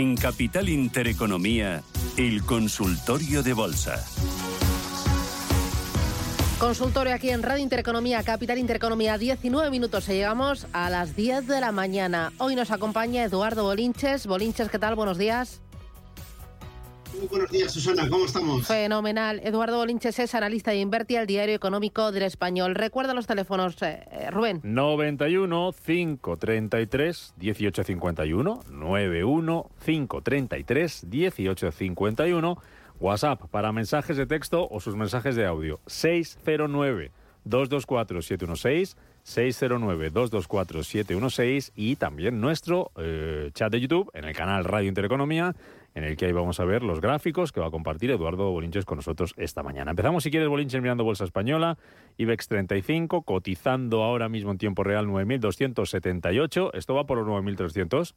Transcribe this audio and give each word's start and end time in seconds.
En 0.00 0.16
Capital 0.16 0.70
Intereconomía, 0.70 1.82
el 2.16 2.42
consultorio 2.42 3.42
de 3.42 3.52
bolsa. 3.52 4.02
Consultorio 6.58 7.12
aquí 7.12 7.28
en 7.28 7.42
Radio 7.42 7.62
Intereconomía, 7.62 8.22
Capital 8.22 8.56
Intereconomía, 8.56 9.18
19 9.18 9.68
minutos 9.68 10.08
y 10.08 10.12
llegamos 10.12 10.66
a 10.72 10.88
las 10.88 11.16
10 11.16 11.46
de 11.46 11.60
la 11.60 11.70
mañana. 11.70 12.32
Hoy 12.38 12.54
nos 12.54 12.70
acompaña 12.70 13.24
Eduardo 13.24 13.64
Bolinches. 13.64 14.26
Bolinches, 14.26 14.70
¿qué 14.70 14.78
tal? 14.78 14.94
Buenos 14.94 15.18
días. 15.18 15.60
Muy 17.18 17.26
buenos 17.26 17.50
días, 17.50 17.72
Susana. 17.72 18.08
¿Cómo 18.08 18.24
estamos? 18.24 18.66
Fenomenal. 18.66 19.40
Eduardo 19.42 19.78
Bolinches 19.78 20.18
es 20.18 20.34
analista 20.34 20.70
de 20.70 20.78
Inverti, 20.78 21.16
el 21.16 21.26
diario 21.26 21.54
económico 21.54 22.12
del 22.12 22.22
español. 22.22 22.74
Recuerda 22.74 23.14
los 23.14 23.26
teléfonos, 23.26 23.80
eh, 23.82 24.06
eh, 24.10 24.30
Rubén. 24.30 24.60
91 24.62 25.74
533 25.84 27.34
1851 27.38 28.60
91 28.70 29.70
533 29.84 31.04
1851 31.04 32.58
WhatsApp 33.00 33.42
para 33.50 33.72
mensajes 33.72 34.16
de 34.16 34.26
texto 34.26 34.68
o 34.70 34.78
sus 34.78 34.94
mensajes 34.94 35.34
de 35.34 35.46
audio 35.46 35.80
609 35.86 37.10
224 37.44 38.22
716 38.22 38.96
609 39.22 40.10
224 40.10 40.84
716 40.84 41.72
y 41.74 41.96
también 41.96 42.40
nuestro 42.40 42.92
eh, 42.96 43.50
chat 43.54 43.72
de 43.72 43.80
YouTube 43.80 44.10
en 44.14 44.24
el 44.24 44.34
canal 44.34 44.64
Radio 44.64 44.88
Intereconomía 44.88 45.54
en 45.94 46.04
el 46.04 46.16
que 46.16 46.26
ahí 46.26 46.32
vamos 46.32 46.60
a 46.60 46.64
ver 46.64 46.82
los 46.82 47.00
gráficos 47.00 47.52
que 47.52 47.60
va 47.60 47.66
a 47.66 47.70
compartir 47.70 48.10
Eduardo 48.10 48.50
Bolinches 48.50 48.84
con 48.84 48.96
nosotros 48.96 49.34
esta 49.36 49.62
mañana. 49.62 49.90
Empezamos, 49.90 50.22
si 50.22 50.30
quieres, 50.30 50.48
Bolinches 50.48 50.80
mirando 50.80 51.04
Bolsa 51.04 51.24
Española, 51.24 51.78
IBEX 52.16 52.48
35, 52.48 53.22
cotizando 53.22 54.02
ahora 54.02 54.28
mismo 54.28 54.52
en 54.52 54.58
tiempo 54.58 54.84
real 54.84 55.06
9.278. 55.06 56.70
¿Esto 56.74 56.94
va 56.94 57.06
por 57.06 57.18
los 57.18 57.26
9.300? 57.26 58.14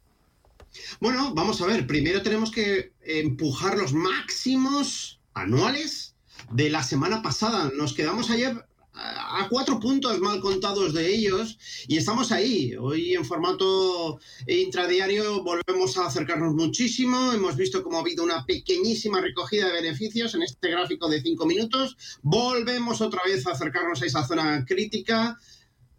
Bueno, 1.00 1.34
vamos 1.34 1.60
a 1.62 1.66
ver. 1.66 1.86
Primero 1.86 2.22
tenemos 2.22 2.50
que 2.50 2.92
empujar 3.02 3.76
los 3.76 3.92
máximos 3.92 5.20
anuales 5.34 6.16
de 6.50 6.70
la 6.70 6.82
semana 6.82 7.22
pasada. 7.22 7.70
Nos 7.76 7.94
quedamos 7.94 8.30
ayer 8.30 8.64
a 8.94 9.48
cuatro 9.50 9.80
puntos 9.80 10.20
mal 10.20 10.40
contados 10.40 10.94
de 10.94 11.12
ellos 11.12 11.58
y 11.88 11.96
estamos 11.96 12.30
ahí. 12.30 12.74
Hoy 12.76 13.14
en 13.14 13.24
formato 13.24 14.20
intradiario 14.46 15.42
volvemos 15.42 15.96
a 15.98 16.06
acercarnos 16.06 16.54
muchísimo. 16.54 17.32
Hemos 17.32 17.56
visto 17.56 17.82
cómo 17.82 17.98
ha 17.98 18.00
habido 18.00 18.22
una 18.22 18.46
pequeñísima 18.46 19.20
recogida 19.20 19.66
de 19.66 19.82
beneficios 19.82 20.34
en 20.34 20.42
este 20.42 20.70
gráfico 20.70 21.08
de 21.08 21.20
cinco 21.20 21.44
minutos. 21.44 21.96
Volvemos 22.22 23.00
otra 23.00 23.22
vez 23.24 23.46
a 23.46 23.52
acercarnos 23.52 24.02
a 24.02 24.06
esa 24.06 24.26
zona 24.26 24.64
crítica. 24.64 25.38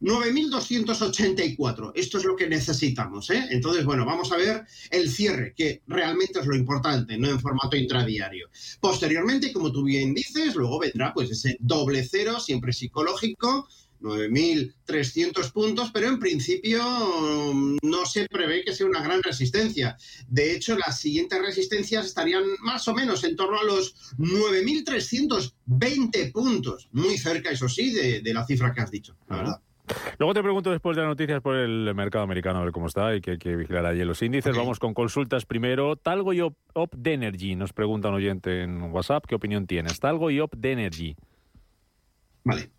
9.284. 0.01 1.91
Esto 1.95 2.17
es 2.17 2.25
lo 2.25 2.35
que 2.35 2.47
necesitamos. 2.47 3.29
¿eh? 3.29 3.47
Entonces, 3.49 3.85
bueno, 3.85 4.05
vamos 4.05 4.31
a 4.31 4.37
ver 4.37 4.65
el 4.91 5.09
cierre, 5.09 5.53
que 5.55 5.81
realmente 5.87 6.39
es 6.39 6.45
lo 6.45 6.55
importante, 6.55 7.17
no 7.17 7.29
en 7.29 7.39
formato 7.39 7.75
intradiario. 7.75 8.49
Posteriormente, 8.79 9.51
como 9.51 9.71
tú 9.71 9.83
bien 9.83 10.13
dices, 10.13 10.55
luego 10.55 10.79
vendrá 10.79 11.13
pues 11.13 11.31
ese 11.31 11.57
doble 11.59 12.03
cero, 12.03 12.39
siempre 12.39 12.73
psicológico, 12.73 13.67
9.300 14.01 15.51
puntos, 15.51 15.91
pero 15.91 16.07
en 16.07 16.17
principio 16.19 16.83
mm, 17.53 17.77
no 17.81 18.05
se 18.05 18.27
prevé 18.27 18.63
que 18.63 18.73
sea 18.73 18.85
una 18.85 19.01
gran 19.01 19.23
resistencia. 19.23 19.97
De 20.27 20.53
hecho, 20.53 20.77
las 20.77 20.99
siguientes 20.99 21.41
resistencias 21.41 22.05
estarían 22.05 22.43
más 22.61 22.87
o 22.87 22.93
menos 22.93 23.23
en 23.23 23.35
torno 23.35 23.59
a 23.59 23.63
los 23.63 24.15
9.320 24.17 26.31
puntos, 26.31 26.87
muy 26.91 27.17
cerca, 27.17 27.49
eso 27.49 27.67
sí, 27.67 27.89
de, 27.91 28.21
la 28.33 28.45
cifra 28.45 28.71
que 28.73 28.81
has 28.81 28.91
dicho, 28.91 29.17
la 29.27 29.37
verdad. 29.37 29.59
Luego 30.17 30.33
te 30.33 30.41
pregunto 30.41 30.71
después 30.71 30.95
de 30.95 31.03
las 31.03 31.09
noticias 31.09 31.41
por 31.41 31.55
el 31.55 31.93
mercado 31.93 32.23
americano, 32.23 32.59
a 32.59 32.63
ver 32.63 32.71
cómo 32.71 32.87
está 32.87 33.15
y 33.15 33.21
que 33.21 33.31
hay 33.31 33.37
que 33.37 33.55
vigilar 33.55 33.85
allí 33.85 34.03
los 34.03 34.21
índices. 34.21 34.55
Vamos 34.55 34.79
con 34.79 34.93
consultas 34.93 35.45
primero. 35.45 35.95
Talgo 35.95 36.33
y 36.33 36.41
Op, 36.41 36.55
Op 36.73 36.93
de 36.95 37.13
Energy, 37.13 37.55
nos 37.55 37.73
pregunta 37.73 38.09
un 38.09 38.15
oyente 38.15 38.63
en 38.63 38.81
WhatsApp, 38.91 39.25
¿qué 39.27 39.35
opinión 39.35 39.67
tienes? 39.67 39.99
Talgo 39.99 40.31
y 40.31 40.39
Op 40.39 40.55
de 40.55 40.71
Energy. 40.71 41.15
Vale. 42.43 42.69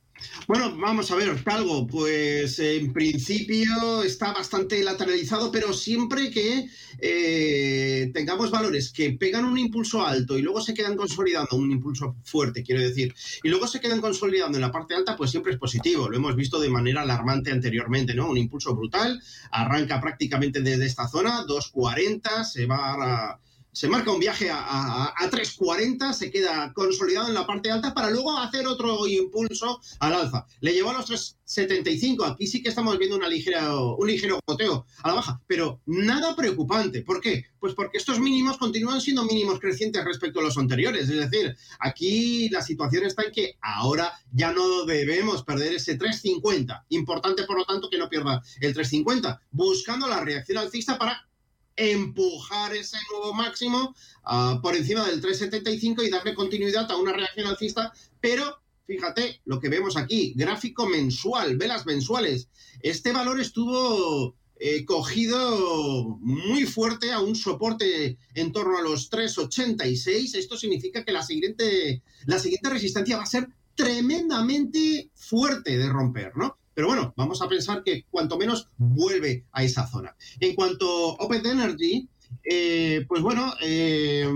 Bueno, 0.47 0.77
vamos 0.77 1.11
a 1.11 1.17
ver, 1.17 1.43
Talgo, 1.43 1.87
pues 1.87 2.59
en 2.61 2.93
principio 2.93 4.03
está 4.05 4.33
bastante 4.33 4.83
lateralizado, 4.83 5.51
pero 5.51 5.73
siempre 5.73 6.31
que 6.31 6.69
eh, 6.99 8.11
tengamos 8.15 8.51
valores 8.51 8.93
que 8.93 9.11
pegan 9.13 9.45
un 9.45 9.59
impulso 9.59 10.07
alto 10.07 10.39
y 10.39 10.43
luego 10.43 10.61
se 10.61 10.73
quedan 10.73 10.97
consolidando, 10.97 11.57
un 11.57 11.73
impulso 11.73 12.15
fuerte, 12.23 12.63
quiero 12.63 12.81
decir, 12.81 13.13
y 13.43 13.49
luego 13.49 13.67
se 13.67 13.81
quedan 13.81 14.01
consolidando 14.01 14.57
en 14.57 14.63
la 14.63 14.71
parte 14.73 14.95
alta, 14.95 15.17
pues 15.17 15.31
siempre 15.31 15.53
es 15.53 15.59
positivo. 15.59 16.09
Lo 16.09 16.17
hemos 16.17 16.37
visto 16.37 16.61
de 16.61 16.71
manera 16.71 17.03
alarmante 17.03 17.51
anteriormente, 17.51 18.15
¿no? 18.15 18.31
Un 18.31 18.39
impulso 18.39 18.75
brutal, 18.75 19.21
arranca 19.51 20.01
prácticamente 20.01 20.61
desde 20.61 20.87
esta 20.87 21.09
zona, 21.09 21.45
2.40, 21.45 22.45
se 22.45 22.67
va 22.67 23.33
a 23.33 23.41
se 23.77 23.89
marca 23.89 24.11
un 24.11 24.19
viaje 24.19 24.49
a, 24.49 24.57
a, 24.57 25.05
a 25.09 25.31
3.40, 25.31 26.15
se 26.15 26.31
queda 26.31 26.73
consolidado 26.73 27.29
en 27.29 27.35
la 27.35 27.47
parte 27.47 27.71
alta 27.71 27.93
para 27.93 28.09
luego 28.09 28.39
hacer 28.39 28.67
otro 28.67 29.07
impulso 29.07 29.83
al 30.01 30.15
alza. 30.15 30.47
Le 30.63 30.73
llevó 30.73 30.93
a 30.93 30.95
los 30.95 31.11
3.75, 31.47 32.33
aquí 32.33 32.47
sí 32.47 32.63
que 32.63 32.71
estamos 32.71 32.97
viendo 32.97 33.19
una 33.19 33.29
ligera, 33.29 33.77
un 33.79 34.07
ligero 34.07 34.41
goteo 34.47 34.87
a 35.03 35.09
la 35.09 35.15
baja, 35.17 35.43
pero 35.47 35.83
nada 35.85 36.35
preocupante. 36.35 37.03
¿Por 37.03 37.21
qué? 37.21 37.45
Pues 37.61 37.75
porque 37.75 37.99
estos 37.99 38.19
mínimos 38.19 38.57
continúan 38.57 39.03
siendo 39.03 39.25
mínimos 39.25 39.61
crecientes 39.61 40.03
respecto 40.07 40.41
a 40.41 40.45
los 40.45 40.57
anteriores. 40.57 41.11
Es 41.11 41.31
decir, 41.31 41.55
aquí 41.79 42.49
la 42.49 42.63
situación 42.63 43.05
está 43.05 43.25
en 43.25 43.33
que 43.33 43.59
ahora 43.61 44.11
ya 44.33 44.55
no 44.55 44.87
debemos 44.87 45.43
perder 45.43 45.75
ese 45.75 45.99
3.50. 45.99 46.87
Importante, 46.89 47.43
por 47.43 47.59
lo 47.59 47.67
tanto, 47.67 47.91
que 47.91 47.99
no 47.99 48.09
pierda 48.09 48.43
el 48.59 48.75
3.50, 48.75 49.39
buscando 49.51 50.09
la 50.09 50.25
reacción 50.25 50.57
alcista 50.57 50.97
para 50.97 51.27
empujar 51.77 52.75
ese 52.75 52.97
nuevo 53.11 53.35
máximo 53.35 53.95
uh, 54.25 54.61
por 54.61 54.75
encima 54.75 55.07
del 55.07 55.21
375 55.21 56.03
y 56.03 56.11
darle 56.11 56.35
continuidad 56.35 56.91
a 56.91 56.97
una 56.97 57.13
reacción 57.13 57.47
alcista, 57.47 57.93
pero 58.21 58.61
fíjate 58.87 59.41
lo 59.45 59.61
que 59.61 59.69
vemos 59.69 59.97
aquí, 59.97 60.33
gráfico 60.37 60.87
mensual, 60.87 61.57
velas 61.57 61.87
mensuales. 61.87 62.49
Este 62.83 63.13
valor 63.13 63.41
estuvo 63.41 64.35
eh, 64.59 64.87
cogido 64.87 66.19
muy 66.21 66.65
fuerte 66.65 67.13
a 67.13 67.21
un 67.21 67.35
soporte 67.35 68.17
en 68.35 68.53
torno 68.53 68.79
a 68.79 68.83
los 68.83 69.11
386. 69.11 70.35
Esto 70.35 70.57
significa 70.57 71.05
que 71.05 71.13
la 71.13 71.23
siguiente, 71.23 72.03
la 72.25 72.39
siguiente 72.39 72.71
resistencia 72.71 73.19
va 73.19 73.25
a 73.25 73.27
ser 73.27 73.49
tremendamente 73.75 75.11
fuerte 75.15 75.77
de 75.77 75.89
romper, 75.91 76.37
¿no? 76.37 76.57
Pero 76.77 76.89
bueno, 76.89 77.15
vamos 77.17 77.41
a 77.41 77.49
pensar 77.49 77.83
que 77.83 78.05
cuanto 78.11 78.37
menos 78.37 78.69
vuelve 78.77 79.47
a 79.51 79.65
esa 79.65 79.87
zona. 79.87 80.15
En 80.41 80.55
cuanto 80.55 80.87
a 81.19 81.25
Open 81.25 81.47
Energy, 81.47 82.07
eh, 82.45 83.07
pues 83.09 83.23
bueno, 83.23 83.55
eh, 83.63 84.29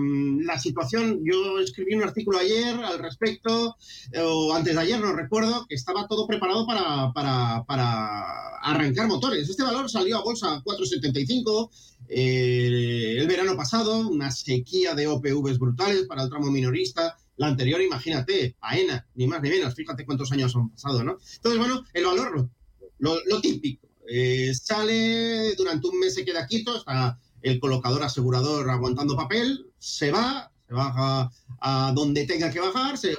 la 0.42 0.58
situación, 0.58 1.20
yo 1.22 1.58
escribí 1.58 1.94
un 1.94 2.02
artículo 2.02 2.38
ayer 2.38 2.74
al 2.76 2.98
respecto, 2.98 3.76
eh, 4.12 4.22
o 4.24 4.54
antes 4.54 4.74
de 4.74 4.80
ayer, 4.80 4.98
no 4.98 5.12
recuerdo, 5.12 5.66
que 5.68 5.74
estaba 5.74 6.08
todo 6.08 6.26
preparado 6.26 6.66
para, 6.66 7.12
para, 7.12 8.56
arrancar 8.62 9.06
motores. 9.06 9.48
Este 9.48 9.62
valor 9.62 9.90
salió 9.90 10.16
a 10.16 10.24
bolsa 10.24 10.54
a 10.54 10.64
4,75 10.64 11.68
eh, 12.08 13.16
el 13.18 13.26
verano 13.28 13.54
pasado, 13.54 14.08
una 14.08 14.30
sequía 14.30 14.94
de 14.94 15.06
OPVs 15.06 15.58
brutales 15.58 16.06
para 16.06 16.22
el 16.22 16.30
tramo 16.30 16.50
minorista, 16.50 17.18
la 17.40 17.46
anterior, 17.46 17.80
imagínate, 17.80 18.54
AENA, 18.60 19.06
ni 19.14 19.26
más 19.26 19.40
ni 19.40 19.48
menos, 19.48 19.74
fíjate 19.74 20.04
cuántos 20.04 20.30
años 20.30 20.54
han 20.54 20.68
pasado, 20.68 21.02
¿no? 21.02 21.16
Entonces, 21.36 21.58
bueno, 21.58 21.82
el 21.94 22.04
valor, 22.04 22.50
lo, 22.98 23.18
lo, 23.24 23.40
típico, 23.40 23.88
eh, 24.06 24.52
sale, 24.54 25.54
durante 25.54 25.88
un 25.88 25.98
mes 25.98 26.12
se 26.14 26.26
queda 26.26 26.46
quieto, 26.46 26.76
está 26.76 27.18
el 27.40 27.58
colocador 27.58 28.02
asegurador 28.02 28.68
aguantando 28.68 29.16
papel, 29.16 29.70
se 29.78 30.10
va, 30.10 30.52
se 30.70 30.74
baja 30.74 31.30
a 31.62 31.92
donde 31.92 32.24
tenga 32.26 32.50
que 32.50 32.60
bajar, 32.60 32.96
se, 32.96 33.18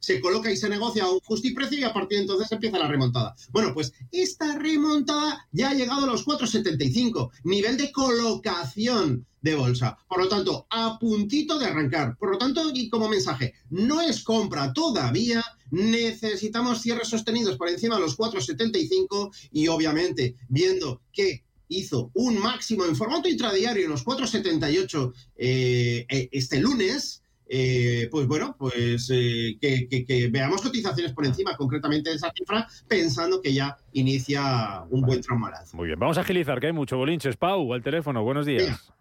se 0.00 0.20
coloca 0.20 0.50
y 0.50 0.56
se 0.56 0.68
negocia 0.68 1.04
a 1.04 1.10
un 1.10 1.20
justiprecio 1.20 1.78
y 1.78 1.84
a 1.84 1.92
partir 1.92 2.18
de 2.18 2.22
entonces 2.22 2.50
empieza 2.50 2.78
la 2.78 2.88
remontada. 2.88 3.34
Bueno, 3.52 3.72
pues 3.72 3.92
esta 4.10 4.58
remontada 4.58 5.46
ya 5.52 5.70
ha 5.70 5.74
llegado 5.74 6.04
a 6.04 6.06
los 6.06 6.26
4,75, 6.26 7.30
nivel 7.44 7.76
de 7.76 7.92
colocación 7.92 9.24
de 9.40 9.54
bolsa. 9.54 9.96
Por 10.08 10.18
lo 10.18 10.28
tanto, 10.28 10.66
a 10.68 10.98
puntito 10.98 11.58
de 11.58 11.66
arrancar. 11.66 12.16
Por 12.18 12.32
lo 12.32 12.38
tanto, 12.38 12.70
y 12.74 12.88
como 12.90 13.08
mensaje, 13.08 13.54
no 13.70 14.00
es 14.00 14.24
compra 14.24 14.72
todavía, 14.72 15.44
necesitamos 15.70 16.82
cierres 16.82 17.08
sostenidos 17.08 17.56
por 17.56 17.68
encima 17.68 17.94
de 17.94 18.02
los 18.02 18.18
4,75 18.18 19.30
y 19.52 19.68
obviamente 19.68 20.34
viendo 20.48 21.02
que 21.12 21.45
hizo 21.68 22.10
un 22.14 22.38
máximo 22.38 22.84
en 22.84 22.96
formato 22.96 23.28
intradiario 23.28 23.84
en 23.84 23.90
los 23.90 24.04
4,78 24.04 25.12
eh, 25.36 26.06
eh, 26.08 26.28
este 26.32 26.60
lunes, 26.60 27.22
eh, 27.48 28.08
pues 28.10 28.26
bueno, 28.26 28.56
pues 28.58 29.08
eh, 29.14 29.56
que, 29.60 29.88
que, 29.88 30.04
que, 30.04 30.28
veamos 30.28 30.62
cotizaciones 30.62 31.12
por 31.12 31.24
encima 31.24 31.56
concretamente 31.56 32.10
de 32.10 32.16
esa 32.16 32.32
cifra, 32.32 32.66
pensando 32.88 33.40
que 33.40 33.54
ya 33.54 33.76
inicia 33.92 34.82
un 34.90 35.02
buen 35.02 35.20
tramo 35.20 35.48
Muy 35.74 35.86
bien, 35.86 35.98
vamos 35.98 36.18
a 36.18 36.22
agilizar, 36.22 36.58
que 36.58 36.66
hay 36.66 36.72
mucho 36.72 36.96
bolinches. 36.96 37.36
Pau, 37.36 37.72
al 37.72 37.82
teléfono, 37.82 38.24
buenos 38.24 38.46
días. 38.46 38.92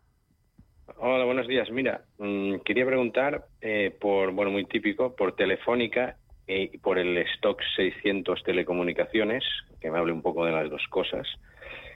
Hola, 0.98 1.26
buenos 1.26 1.48
días. 1.48 1.70
Mira, 1.72 2.06
mmm, 2.20 2.58
quería 2.64 2.86
preguntar 2.86 3.48
eh, 3.62 3.96
por, 4.00 4.32
bueno, 4.32 4.52
muy 4.52 4.66
típico, 4.66 5.16
por 5.16 5.36
Telefónica 5.36 6.18
y 6.48 6.78
por 6.78 7.00
el 7.00 7.18
stock 7.18 7.60
600 7.76 8.44
telecomunicaciones, 8.44 9.44
que 9.82 9.90
me 9.90 9.98
hable 9.98 10.14
un 10.14 10.22
poco 10.22 10.46
de 10.46 10.52
las 10.52 10.70
dos 10.70 10.84
cosas, 10.92 11.28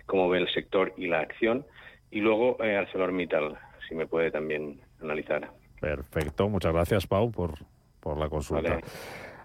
cómo 0.09 0.27
ve 0.27 0.39
el 0.39 0.51
sector 0.51 0.93
y 0.97 1.07
la 1.07 1.19
acción, 1.19 1.65
y 2.09 2.19
luego 2.19 2.57
eh, 2.63 2.75
ArcelorMittal, 2.75 3.57
si 3.87 3.93
me 3.95 4.07
puede 4.07 4.31
también 4.31 4.81
analizar. 5.01 5.51
Perfecto, 5.79 6.49
muchas 6.49 6.73
gracias 6.73 7.05
Pau 7.07 7.31
por, 7.31 7.59
por 7.99 8.17
la 8.17 8.27
consulta. 8.27 8.71
Vale. 8.71 8.83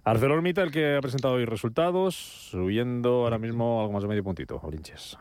ArcelorMittal 0.04 0.70
que 0.70 0.96
ha 0.96 1.00
presentado 1.00 1.34
hoy 1.34 1.44
resultados, 1.44 2.14
subiendo 2.14 3.24
ahora 3.24 3.38
mismo 3.38 3.80
algo 3.82 3.92
más 3.92 4.02
de 4.02 4.08
medio 4.08 4.24
puntito, 4.24 4.58
Olinches. 4.62 5.18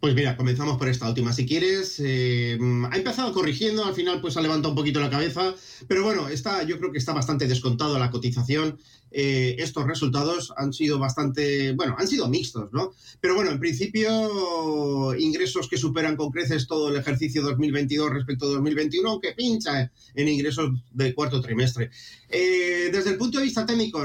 Pues 0.00 0.14
mira, 0.14 0.36
comenzamos 0.36 0.76
por 0.76 0.88
esta 0.88 1.08
última. 1.08 1.32
Si 1.32 1.46
quieres, 1.46 2.00
eh, 2.04 2.58
ha 2.90 2.96
empezado 2.96 3.32
corrigiendo, 3.32 3.84
al 3.84 3.94
final 3.94 4.20
pues 4.20 4.36
ha 4.36 4.40
levantado 4.40 4.70
un 4.70 4.76
poquito 4.76 5.00
la 5.00 5.10
cabeza, 5.10 5.54
pero 5.88 6.02
bueno, 6.02 6.28
está, 6.28 6.62
yo 6.64 6.78
creo 6.78 6.90
que 6.92 6.98
está 6.98 7.12
bastante 7.12 7.46
descontado 7.46 7.98
la 7.98 8.10
cotización. 8.10 8.78
Eh, 9.10 9.56
estos 9.58 9.86
resultados 9.86 10.52
han 10.56 10.72
sido 10.72 10.98
bastante, 10.98 11.72
bueno, 11.72 11.94
han 11.98 12.08
sido 12.08 12.28
mixtos, 12.28 12.70
¿no? 12.72 12.92
Pero 13.20 13.34
bueno, 13.34 13.50
en 13.50 13.58
principio, 13.58 15.14
ingresos 15.16 15.68
que 15.68 15.78
superan 15.78 16.16
con 16.16 16.30
creces 16.30 16.66
todo 16.66 16.90
el 16.90 16.96
ejercicio 16.96 17.42
2022 17.42 18.10
respecto 18.10 18.46
a 18.46 18.50
2021, 18.50 19.08
aunque 19.08 19.32
pincha 19.32 19.90
en 20.14 20.28
ingresos 20.28 20.70
del 20.92 21.14
cuarto 21.14 21.40
trimestre. 21.40 21.90
Eh, 22.28 22.90
desde 22.92 23.10
el 23.10 23.16
punto 23.16 23.38
de 23.38 23.44
vista 23.44 23.64
técnico, 23.64 24.04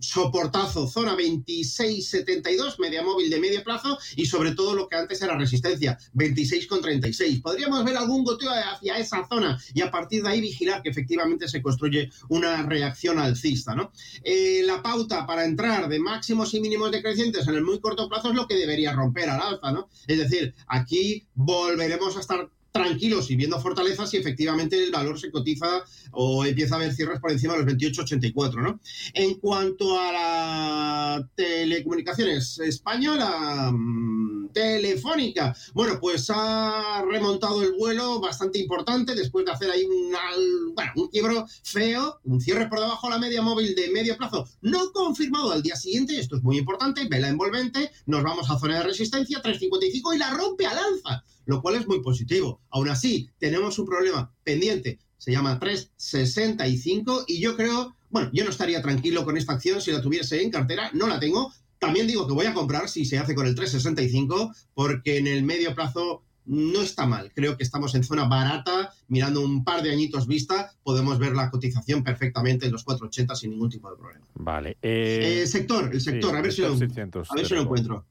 soportazo, 0.00 0.86
zona 0.86 1.16
26.72, 1.16 2.78
media 2.78 3.02
móvil 3.02 3.28
de 3.28 3.40
medio 3.40 3.64
plazo 3.64 3.98
y 4.14 4.26
sobre 4.26 4.52
todo 4.52 4.74
lo 4.74 4.88
que 4.88 4.96
antes 4.96 5.20
era 5.20 5.36
resistencia, 5.36 5.98
26,36. 6.14 7.42
Podríamos 7.42 7.84
ver 7.84 7.96
algún 7.96 8.24
goteo 8.24 8.50
hacia 8.50 8.98
esa 8.98 9.26
zona 9.28 9.60
y 9.74 9.82
a 9.82 9.90
partir 9.90 10.22
de 10.22 10.28
ahí 10.28 10.40
vigilar 10.40 10.82
que 10.82 10.90
efectivamente 10.90 11.48
se 11.48 11.60
construye 11.60 12.10
una 12.28 12.62
reacción 12.62 13.18
alcista, 13.18 13.74
¿no? 13.74 13.90
Eh, 14.22 14.35
la 14.64 14.82
pauta 14.82 15.26
para 15.26 15.44
entrar 15.44 15.88
de 15.88 15.98
máximos 15.98 16.54
y 16.54 16.60
mínimos 16.60 16.90
decrecientes 16.90 17.46
en 17.48 17.54
el 17.54 17.64
muy 17.64 17.80
corto 17.80 18.08
plazo 18.08 18.30
es 18.30 18.34
lo 18.34 18.46
que 18.46 18.54
debería 18.54 18.92
romper 18.92 19.30
al 19.30 19.40
alza, 19.40 19.72
¿no? 19.72 19.88
Es 20.06 20.18
decir, 20.18 20.54
aquí 20.66 21.26
volveremos 21.34 22.16
a 22.16 22.20
estar 22.20 22.50
tranquilos 22.76 23.30
y 23.30 23.36
viendo 23.36 23.60
fortalezas 23.60 24.10
si 24.10 24.16
efectivamente 24.18 24.82
el 24.82 24.90
valor 24.90 25.18
se 25.18 25.30
cotiza 25.30 25.84
o 26.12 26.44
empieza 26.44 26.74
a 26.74 26.78
haber 26.78 26.92
cierres 26.92 27.20
por 27.20 27.32
encima 27.32 27.54
de 27.54 27.64
los 27.64 27.72
28,84, 27.72 28.62
¿no? 28.62 28.80
En 29.14 29.34
cuanto 29.34 29.98
a 29.98 30.12
la 30.12 31.28
telecomunicaciones 31.34 32.58
española, 32.58 33.70
mmm, 33.72 34.48
telefónica, 34.52 35.54
bueno, 35.74 35.98
pues 36.00 36.30
ha 36.34 37.04
remontado 37.08 37.62
el 37.62 37.72
vuelo 37.72 38.20
bastante 38.20 38.58
importante 38.58 39.14
después 39.14 39.44
de 39.44 39.52
hacer 39.52 39.70
ahí 39.70 39.84
un, 39.84 40.74
bueno, 40.74 40.92
un 40.96 41.08
quiebro 41.08 41.46
feo, 41.62 42.20
un 42.24 42.40
cierre 42.40 42.68
por 42.68 42.80
debajo 42.80 43.06
de 43.06 43.14
la 43.14 43.20
media 43.20 43.42
móvil 43.42 43.74
de 43.74 43.90
medio 43.90 44.16
plazo, 44.16 44.48
no 44.62 44.92
confirmado 44.92 45.52
al 45.52 45.62
día 45.62 45.76
siguiente, 45.76 46.18
esto 46.18 46.36
es 46.36 46.42
muy 46.42 46.58
importante, 46.58 47.06
vela 47.08 47.28
envolvente, 47.28 47.90
nos 48.06 48.22
vamos 48.22 48.50
a 48.50 48.58
zona 48.58 48.78
de 48.78 48.84
resistencia, 48.84 49.42
3,55 49.42 50.14
y 50.14 50.18
la 50.18 50.30
rompe 50.30 50.66
al 50.66 50.78
alza 50.78 51.24
lo 51.46 51.62
cual 51.62 51.76
es 51.76 51.86
muy 51.86 52.02
positivo. 52.02 52.60
Aún 52.70 52.88
así, 52.88 53.30
tenemos 53.38 53.78
un 53.78 53.86
problema 53.86 54.32
pendiente, 54.44 54.98
se 55.16 55.32
llama 55.32 55.58
365 55.58 57.24
y 57.26 57.40
yo 57.40 57.56
creo, 57.56 57.96
bueno, 58.10 58.30
yo 58.32 58.44
no 58.44 58.50
estaría 58.50 58.82
tranquilo 58.82 59.24
con 59.24 59.36
esta 59.36 59.54
acción 59.54 59.80
si 59.80 59.92
la 59.92 60.02
tuviese 60.02 60.42
en 60.42 60.50
cartera, 60.50 60.90
no 60.92 61.06
la 61.06 61.18
tengo. 61.18 61.52
También 61.78 62.06
digo 62.06 62.26
que 62.26 62.32
voy 62.32 62.46
a 62.46 62.54
comprar 62.54 62.88
si 62.88 63.04
se 63.04 63.18
hace 63.18 63.34
con 63.34 63.46
el 63.46 63.54
365 63.54 64.52
porque 64.74 65.18
en 65.18 65.26
el 65.26 65.42
medio 65.42 65.74
plazo 65.74 66.22
no 66.46 66.80
está 66.80 67.06
mal. 67.06 67.32
Creo 67.34 67.56
que 67.56 67.64
estamos 67.64 67.94
en 67.94 68.04
zona 68.04 68.24
barata, 68.24 68.92
mirando 69.08 69.40
un 69.40 69.64
par 69.64 69.82
de 69.82 69.90
añitos 69.92 70.26
vista, 70.26 70.72
podemos 70.82 71.18
ver 71.18 71.34
la 71.34 71.50
cotización 71.50 72.02
perfectamente 72.02 72.66
en 72.66 72.72
los 72.72 72.84
480 72.84 73.34
sin 73.34 73.50
ningún 73.50 73.68
tipo 73.68 73.90
de 73.90 73.96
problema. 73.96 74.26
Vale. 74.34 74.78
Eh... 74.80 75.42
Eh, 75.42 75.46
sector, 75.46 75.90
el 75.92 76.00
sector, 76.00 76.30
sí, 76.30 76.36
a 76.36 76.40
ver, 76.40 76.52
si 76.52 76.62
lo, 76.62 76.76
600, 76.76 77.30
a 77.30 77.34
ver 77.34 77.46
si 77.46 77.54
lo 77.54 77.62
encuentro. 77.62 78.06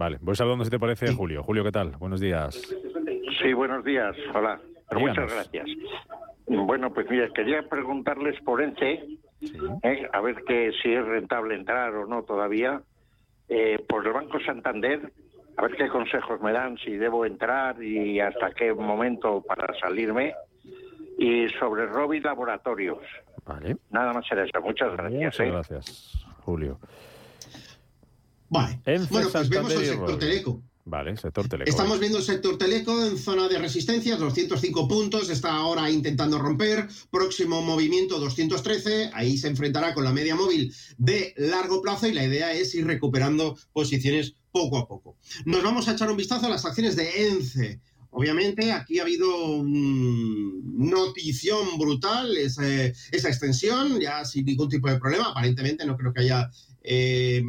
Vale, 0.00 0.16
voy 0.22 0.34
saludando 0.34 0.64
si 0.64 0.70
te 0.70 0.78
parece, 0.78 1.08
sí. 1.08 1.14
Julio. 1.14 1.42
Julio, 1.42 1.62
¿qué 1.62 1.72
tal? 1.72 1.90
Buenos 1.98 2.22
días. 2.22 2.58
Sí, 3.42 3.52
buenos 3.52 3.84
días. 3.84 4.16
Hola. 4.34 4.58
Muchas 4.92 5.30
gracias. 5.30 5.66
Bueno, 6.46 6.90
pues 6.90 7.06
mira, 7.10 7.28
quería 7.34 7.68
preguntarles 7.68 8.40
por 8.40 8.62
ENCE, 8.62 9.04
sí. 9.40 9.52
eh, 9.82 10.08
a 10.10 10.20
ver 10.22 10.36
que 10.46 10.72
si 10.82 10.94
es 10.94 11.04
rentable 11.04 11.54
entrar 11.54 11.94
o 11.94 12.06
no 12.06 12.22
todavía, 12.22 12.80
eh, 13.50 13.78
por 13.86 14.06
el 14.06 14.14
Banco 14.14 14.40
Santander, 14.40 15.12
a 15.58 15.62
ver 15.64 15.76
qué 15.76 15.88
consejos 15.88 16.40
me 16.40 16.52
dan, 16.52 16.78
si 16.78 16.96
debo 16.96 17.26
entrar 17.26 17.82
y 17.82 18.20
hasta 18.20 18.52
qué 18.52 18.72
momento 18.72 19.42
para 19.46 19.78
salirme, 19.78 20.32
y 21.18 21.46
sobre 21.58 21.84
Robi 21.84 22.20
Laboratorios. 22.20 23.00
Vale. 23.44 23.76
Nada 23.90 24.14
más 24.14 24.24
era 24.32 24.44
eso. 24.44 24.62
Muchas 24.62 24.92
gracias. 24.94 25.22
Muchas 25.22 25.40
¿eh? 25.40 25.50
gracias, 25.50 26.26
Julio. 26.46 26.78
Vale. 28.50 28.80
Bueno, 29.08 29.28
pues 29.30 29.48
vemos 29.48 29.72
el 29.72 29.86
sector 29.86 30.18
teleco. 30.18 30.62
Vale, 30.84 31.16
sector 31.16 31.48
teleco. 31.48 31.70
Estamos 31.70 32.00
viendo 32.00 32.18
el 32.18 32.24
sector 32.24 32.58
teleco 32.58 33.04
en 33.04 33.16
zona 33.16 33.48
de 33.48 33.58
resistencia, 33.58 34.16
205 34.16 34.88
puntos, 34.88 35.30
está 35.30 35.52
ahora 35.52 35.88
intentando 35.88 36.38
romper, 36.38 36.88
próximo 37.10 37.62
movimiento 37.62 38.18
213, 38.18 39.10
ahí 39.14 39.38
se 39.38 39.46
enfrentará 39.46 39.94
con 39.94 40.02
la 40.02 40.12
media 40.12 40.34
móvil 40.34 40.74
de 40.98 41.32
largo 41.36 41.80
plazo 41.80 42.08
y 42.08 42.12
la 42.12 42.24
idea 42.24 42.52
es 42.52 42.74
ir 42.74 42.86
recuperando 42.86 43.56
posiciones 43.72 44.34
poco 44.50 44.78
a 44.78 44.88
poco. 44.88 45.16
Nos 45.44 45.62
vamos 45.62 45.86
a 45.86 45.92
echar 45.92 46.10
un 46.10 46.16
vistazo 46.16 46.46
a 46.46 46.50
las 46.50 46.64
acciones 46.64 46.96
de 46.96 47.28
ENCE. 47.28 47.80
Obviamente 48.12 48.72
aquí 48.72 48.98
ha 48.98 49.02
habido 49.02 49.52
un 49.52 50.88
notición 50.90 51.78
brutal 51.78 52.36
esa, 52.36 52.66
esa 52.66 53.28
extensión, 53.28 54.00
ya 54.00 54.24
sin 54.24 54.44
ningún 54.44 54.68
tipo 54.68 54.88
de 54.88 54.98
problema, 54.98 55.30
aparentemente 55.30 55.86
no 55.86 55.96
creo 55.96 56.12
que 56.12 56.22
haya 56.22 56.50
eh, 56.82 57.42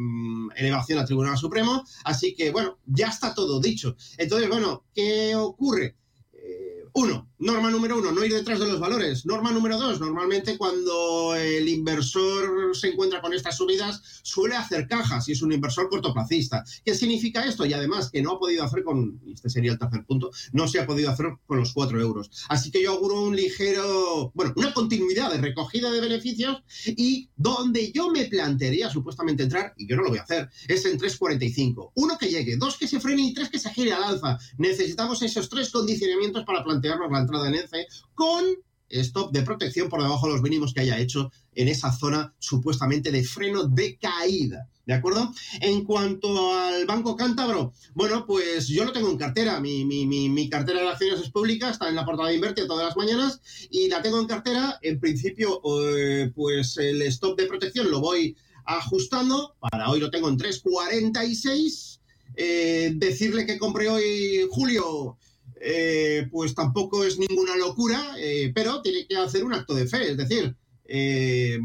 elevación 0.56 0.98
al 0.98 1.06
Tribunal 1.06 1.36
Supremo. 1.38 1.84
Así 2.04 2.34
que, 2.34 2.50
bueno, 2.50 2.78
ya 2.86 3.08
está 3.08 3.34
todo 3.34 3.60
dicho. 3.60 3.96
Entonces, 4.18 4.48
bueno, 4.48 4.84
¿qué 4.94 5.34
ocurre? 5.36 5.96
Eh, 6.32 6.84
uno, 6.94 7.30
norma 7.42 7.70
número 7.70 7.98
uno, 7.98 8.12
no 8.12 8.24
ir 8.24 8.32
detrás 8.32 8.60
de 8.60 8.68
los 8.68 8.78
valores. 8.78 9.26
Norma 9.26 9.50
número 9.50 9.76
dos, 9.76 9.98
normalmente 9.98 10.56
cuando 10.56 11.34
el 11.34 11.68
inversor 11.68 12.74
se 12.76 12.88
encuentra 12.88 13.20
con 13.20 13.32
estas 13.32 13.56
subidas, 13.56 14.00
suele 14.22 14.54
hacer 14.54 14.86
cajas 14.86 15.28
y 15.28 15.32
es 15.32 15.42
un 15.42 15.52
inversor 15.52 15.88
cortoplacista. 15.88 16.64
¿Qué 16.84 16.94
significa 16.94 17.44
esto? 17.44 17.66
Y 17.66 17.72
además 17.72 18.10
que 18.10 18.22
no 18.22 18.32
ha 18.32 18.38
podido 18.38 18.62
hacer 18.62 18.84
con, 18.84 19.20
este 19.26 19.50
sería 19.50 19.72
el 19.72 19.78
tercer 19.78 20.04
punto, 20.04 20.30
no 20.52 20.68
se 20.68 20.78
ha 20.78 20.86
podido 20.86 21.10
hacer 21.10 21.26
con 21.46 21.58
los 21.58 21.72
cuatro 21.72 22.00
euros. 22.00 22.30
Así 22.48 22.70
que 22.70 22.80
yo 22.80 22.92
auguro 22.92 23.22
un 23.22 23.34
ligero, 23.34 24.30
bueno, 24.34 24.52
una 24.54 24.72
continuidad 24.72 25.32
de 25.32 25.38
recogida 25.38 25.90
de 25.90 26.00
beneficios 26.00 26.62
y 26.86 27.28
donde 27.34 27.90
yo 27.90 28.10
me 28.10 28.26
plantearía 28.26 28.88
supuestamente 28.88 29.42
entrar, 29.42 29.74
y 29.76 29.88
yo 29.88 29.96
no 29.96 30.02
lo 30.02 30.10
voy 30.10 30.18
a 30.18 30.22
hacer, 30.22 30.48
es 30.68 30.84
en 30.84 30.96
3.45. 30.96 31.90
Uno 31.94 32.16
que 32.18 32.28
llegue, 32.28 32.56
dos 32.56 32.76
que 32.76 32.86
se 32.86 33.00
frene 33.00 33.22
y 33.22 33.34
tres 33.34 33.48
que 33.48 33.58
se 33.58 33.70
gire 33.70 33.92
al 33.92 34.04
alza. 34.04 34.38
Necesitamos 34.58 35.22
esos 35.22 35.48
tres 35.48 35.70
condicionamientos 35.70 36.44
para 36.44 36.62
plantearnos 36.62 37.10
la 37.10 37.18
entrada 37.18 37.31
en 37.46 37.54
ENCE 37.54 37.86
con 38.14 38.44
stop 38.88 39.32
de 39.32 39.42
protección 39.42 39.88
por 39.88 40.02
debajo 40.02 40.26
de 40.26 40.34
los 40.34 40.42
mínimos 40.42 40.74
que 40.74 40.80
haya 40.80 40.98
hecho 40.98 41.30
en 41.54 41.68
esa 41.68 41.92
zona 41.92 42.34
supuestamente 42.38 43.10
de 43.10 43.24
freno 43.24 43.64
de 43.64 43.96
caída. 43.96 44.68
¿De 44.84 44.94
acuerdo? 44.94 45.32
En 45.60 45.84
cuanto 45.84 46.54
al 46.56 46.84
Banco 46.86 47.14
Cántabro, 47.14 47.72
bueno, 47.94 48.26
pues 48.26 48.66
yo 48.66 48.84
lo 48.84 48.92
tengo 48.92 49.10
en 49.10 49.16
cartera. 49.16 49.60
Mi, 49.60 49.84
mi, 49.84 50.06
mi, 50.06 50.28
mi 50.28 50.48
cartera 50.48 50.80
de 50.80 50.88
acciones 50.88 51.20
es 51.20 51.30
pública, 51.30 51.70
está 51.70 51.88
en 51.88 51.94
la 51.94 52.04
portada 52.04 52.28
de 52.28 52.34
Invertir 52.34 52.66
todas 52.66 52.86
las 52.86 52.96
mañanas 52.96 53.40
y 53.70 53.88
la 53.88 54.02
tengo 54.02 54.18
en 54.20 54.26
cartera. 54.26 54.78
En 54.82 54.98
principio, 54.98 55.60
eh, 55.96 56.32
pues 56.34 56.76
el 56.78 57.00
stop 57.02 57.38
de 57.38 57.46
protección 57.46 57.90
lo 57.92 58.00
voy 58.00 58.36
ajustando. 58.64 59.54
Para 59.60 59.88
hoy 59.88 60.00
lo 60.00 60.10
tengo 60.10 60.28
en 60.28 60.36
3.46. 60.36 62.00
Eh, 62.34 62.92
decirle 62.96 63.46
que 63.46 63.58
compré 63.58 63.88
hoy, 63.88 64.48
Julio, 64.50 65.16
eh, 65.64 66.26
pues 66.30 66.56
tampoco 66.56 67.04
es 67.04 67.18
ninguna 67.18 67.56
locura, 67.56 68.16
eh, 68.18 68.50
pero 68.52 68.82
tiene 68.82 69.06
que 69.06 69.16
hacer 69.16 69.44
un 69.44 69.54
acto 69.54 69.74
de 69.74 69.86
fe, 69.86 70.10
es 70.10 70.16
decir, 70.16 70.56
eh, 70.84 71.56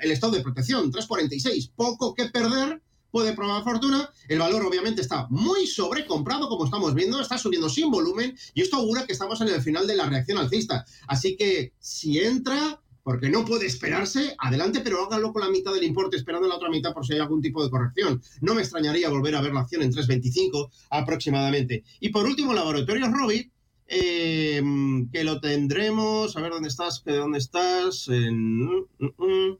el 0.00 0.10
estado 0.10 0.34
de 0.34 0.42
protección, 0.42 0.90
346, 0.90 1.72
poco 1.74 2.14
que 2.14 2.26
perder, 2.26 2.82
puede 3.10 3.32
probar 3.32 3.64
fortuna, 3.64 4.10
el 4.28 4.40
valor 4.40 4.66
obviamente 4.66 5.00
está 5.00 5.26
muy 5.30 5.66
sobrecomprado, 5.66 6.50
como 6.50 6.66
estamos 6.66 6.94
viendo, 6.94 7.18
está 7.18 7.38
subiendo 7.38 7.70
sin 7.70 7.90
volumen 7.90 8.36
y 8.52 8.60
esto 8.60 8.76
augura 8.76 9.06
que 9.06 9.14
estamos 9.14 9.40
en 9.40 9.48
el 9.48 9.62
final 9.62 9.86
de 9.86 9.96
la 9.96 10.04
reacción 10.04 10.36
alcista. 10.36 10.84
Así 11.06 11.34
que 11.34 11.72
si 11.78 12.18
entra, 12.18 12.82
porque 13.06 13.30
no 13.30 13.44
puede 13.44 13.66
esperarse, 13.66 14.34
adelante, 14.36 14.80
pero 14.82 15.04
hágalo 15.04 15.32
con 15.32 15.40
la 15.40 15.48
mitad 15.48 15.72
del 15.72 15.84
importe, 15.84 16.16
esperando 16.16 16.48
la 16.48 16.56
otra 16.56 16.68
mitad 16.68 16.92
por 16.92 17.06
si 17.06 17.12
hay 17.12 17.20
algún 17.20 17.40
tipo 17.40 17.62
de 17.62 17.70
corrección. 17.70 18.20
No 18.40 18.52
me 18.52 18.62
extrañaría 18.62 19.08
volver 19.08 19.36
a 19.36 19.40
ver 19.40 19.54
la 19.54 19.60
acción 19.60 19.82
en 19.82 19.92
3.25 19.92 20.68
aproximadamente. 20.90 21.84
Y 22.00 22.08
por 22.08 22.26
último, 22.26 22.52
Laboratorios 22.52 23.12
Robbie, 23.12 23.52
eh, 23.86 24.60
que 25.12 25.22
lo 25.22 25.40
tendremos, 25.40 26.36
a 26.36 26.40
ver 26.40 26.50
dónde 26.50 26.68
estás, 26.68 27.04
dónde 27.04 27.38
estás, 27.38 28.08
en... 28.08 28.64
Mm, 28.64 28.86
mm, 28.98 29.24
mm. 29.24 29.58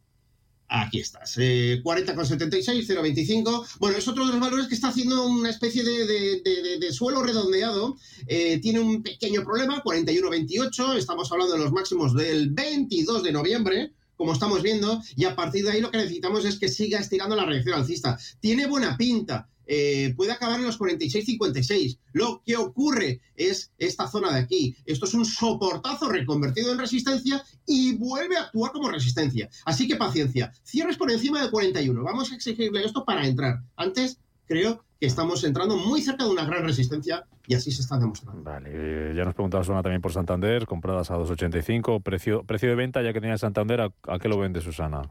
Aquí 0.68 0.98
estás, 0.98 1.36
eh, 1.38 1.80
40,76, 1.84 2.86
0,25. 2.86 3.66
Bueno, 3.78 3.98
es 3.98 4.08
otro 4.08 4.26
de 4.26 4.32
los 4.32 4.40
valores 4.40 4.66
que 4.66 4.74
está 4.74 4.88
haciendo 4.88 5.26
una 5.28 5.50
especie 5.50 5.84
de, 5.84 6.92
suelo 6.92 7.22
redondeado. 7.22 7.96
Eh, 8.26 8.58
tiene 8.60 8.80
un 8.80 9.02
pequeño 9.02 9.44
problema, 9.44 9.82
41,28. 9.82 10.96
Estamos 10.96 11.30
hablando 11.30 11.54
de 11.54 11.60
los 11.60 11.72
máximos 11.72 12.14
del 12.14 12.50
22 12.50 13.22
de 13.22 13.32
noviembre 13.32 13.92
como 14.16 14.32
estamos 14.32 14.62
viendo, 14.62 15.02
y 15.14 15.26
a 15.26 15.36
partir 15.36 15.62
de 15.62 15.72
ahí 15.72 15.80
lo 15.82 15.90
que 15.90 15.98
necesitamos 15.98 16.46
es 16.46 16.58
que 16.58 16.68
siga 16.68 16.98
estirando 16.98 17.36
la 17.36 17.44
reacción 17.44 17.78
alcista. 17.78 18.18
Tiene 18.40 18.66
buena 18.66 18.96
pinta, 18.96 19.46
eh, 19.66 20.14
puede 20.16 20.32
acabar 20.32 20.58
en 20.58 20.66
los 20.66 20.78
46-56. 20.78 21.98
Lo 22.12 22.42
que 22.44 22.56
ocurre 22.56 23.20
es 23.36 23.72
esta 23.78 24.08
zona 24.08 24.32
de 24.32 24.40
aquí. 24.40 24.76
Esto 24.84 25.06
es 25.06 25.14
un 25.14 25.24
soportazo 25.24 26.08
reconvertido 26.08 26.72
en 26.72 26.78
resistencia 26.78 27.42
y 27.66 27.96
vuelve 27.96 28.36
a 28.36 28.42
actuar 28.42 28.72
como 28.72 28.90
resistencia. 28.90 29.48
Así 29.64 29.88
que 29.88 29.96
paciencia. 29.96 30.52
Cierres 30.62 30.96
por 30.96 31.10
encima 31.10 31.42
de 31.42 31.50
41. 31.50 32.02
Vamos 32.02 32.32
a 32.32 32.36
exigirle 32.36 32.84
esto 32.84 33.04
para 33.04 33.26
entrar. 33.26 33.60
Antes, 33.76 34.18
creo 34.46 34.84
que 35.00 35.06
estamos 35.06 35.44
entrando 35.44 35.76
muy 35.76 36.00
cerca 36.00 36.24
de 36.24 36.30
una 36.30 36.44
gran 36.44 36.64
resistencia 36.64 37.24
y 37.46 37.54
así 37.54 37.70
se 37.70 37.82
está 37.82 37.98
demostrando. 37.98 38.42
Vale, 38.42 38.70
eh, 38.72 39.14
ya 39.14 39.24
nos 39.24 39.34
preguntaba 39.34 39.62
Susana 39.62 39.82
también 39.82 40.00
por 40.00 40.12
Santander, 40.12 40.66
compradas 40.66 41.10
a 41.10 41.16
2,85. 41.16 42.02
Precio, 42.02 42.44
precio 42.44 42.68
de 42.68 42.74
venta, 42.74 43.02
ya 43.02 43.12
que 43.12 43.20
tenía 43.20 43.38
Santander, 43.38 43.80
¿a 43.80 44.18
qué 44.18 44.28
lo 44.28 44.38
vende 44.38 44.60
Susana? 44.60 45.02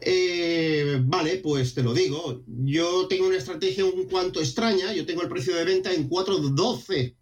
Eh, 0.00 1.00
vale, 1.02 1.36
pues 1.38 1.74
te 1.74 1.82
lo 1.82 1.94
digo. 1.94 2.42
Yo 2.46 3.06
tengo 3.08 3.26
una 3.26 3.36
estrategia 3.36 3.84
un 3.84 4.04
cuanto 4.04 4.40
extraña. 4.40 4.92
Yo 4.92 5.06
tengo 5.06 5.22
el 5.22 5.28
precio 5.28 5.54
de 5.54 5.64
venta 5.64 5.92
en 5.92 6.08
4.12, 6.08 7.14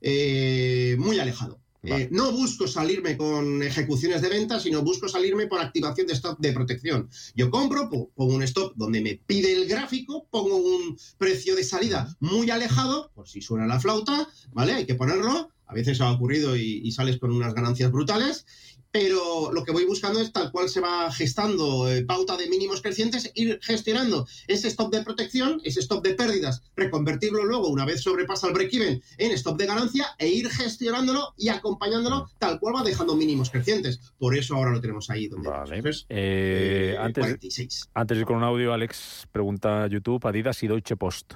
eh, 0.00 0.96
muy 0.98 1.18
alejado. 1.18 1.60
Eh, 1.82 2.08
no 2.10 2.30
busco 2.32 2.68
salirme 2.68 3.16
con 3.16 3.62
ejecuciones 3.62 4.20
de 4.20 4.28
venta, 4.28 4.60
sino 4.60 4.82
busco 4.82 5.08
salirme 5.08 5.46
por 5.46 5.60
activación 5.60 6.06
de 6.06 6.12
stop 6.12 6.38
de 6.38 6.52
protección. 6.52 7.08
Yo 7.34 7.50
compro, 7.50 7.88
pongo 7.88 8.34
un 8.34 8.42
stop 8.42 8.74
donde 8.76 9.00
me 9.00 9.18
pide 9.26 9.54
el 9.54 9.66
gráfico, 9.66 10.26
pongo 10.30 10.56
un 10.56 10.98
precio 11.16 11.56
de 11.56 11.64
salida 11.64 12.14
muy 12.20 12.50
alejado, 12.50 13.10
por 13.14 13.28
si 13.28 13.40
suena 13.40 13.66
la 13.66 13.80
flauta, 13.80 14.28
¿vale? 14.52 14.74
Hay 14.74 14.86
que 14.86 14.94
ponerlo. 14.94 15.48
A 15.66 15.72
veces 15.72 16.00
ha 16.00 16.10
ocurrido 16.10 16.56
y 16.56 16.90
sales 16.90 17.18
con 17.18 17.30
unas 17.30 17.54
ganancias 17.54 17.92
brutales 17.92 18.44
pero 18.92 19.52
lo 19.52 19.64
que 19.64 19.72
voy 19.72 19.84
buscando 19.84 20.20
es 20.20 20.32
tal 20.32 20.50
cual 20.50 20.68
se 20.68 20.80
va 20.80 21.10
gestando 21.12 21.90
eh, 21.90 22.04
pauta 22.04 22.36
de 22.36 22.48
mínimos 22.48 22.82
crecientes, 22.82 23.30
ir 23.34 23.58
gestionando 23.62 24.26
ese 24.48 24.68
stop 24.68 24.92
de 24.92 25.02
protección, 25.02 25.60
ese 25.64 25.80
stop 25.80 26.02
de 26.02 26.14
pérdidas, 26.14 26.62
reconvertirlo 26.76 27.44
luego, 27.44 27.68
una 27.68 27.84
vez 27.84 28.02
sobrepasa 28.02 28.48
el 28.48 28.54
break-even, 28.54 29.02
en 29.18 29.32
stop 29.32 29.58
de 29.58 29.66
ganancia 29.66 30.06
e 30.18 30.28
ir 30.28 30.48
gestionándolo 30.48 31.34
y 31.36 31.48
acompañándolo 31.48 32.28
tal 32.38 32.58
cual 32.58 32.76
va 32.76 32.82
dejando 32.82 33.14
mínimos 33.14 33.50
crecientes. 33.50 34.00
Por 34.18 34.36
eso 34.36 34.56
ahora 34.56 34.72
lo 34.72 34.80
tenemos 34.80 35.08
ahí. 35.10 35.28
Donde 35.28 35.48
vale. 35.48 35.78
Eh, 35.78 36.94
eh, 36.94 36.96
antes, 36.98 37.88
antes 37.94 38.16
de 38.16 38.20
ir 38.20 38.26
con 38.26 38.36
un 38.36 38.44
audio, 38.44 38.72
Alex 38.72 39.26
pregunta 39.30 39.84
a 39.84 39.86
YouTube, 39.86 40.26
Adidas 40.26 40.62
y 40.62 40.68
Deutsche 40.68 40.96
Post. 40.96 41.34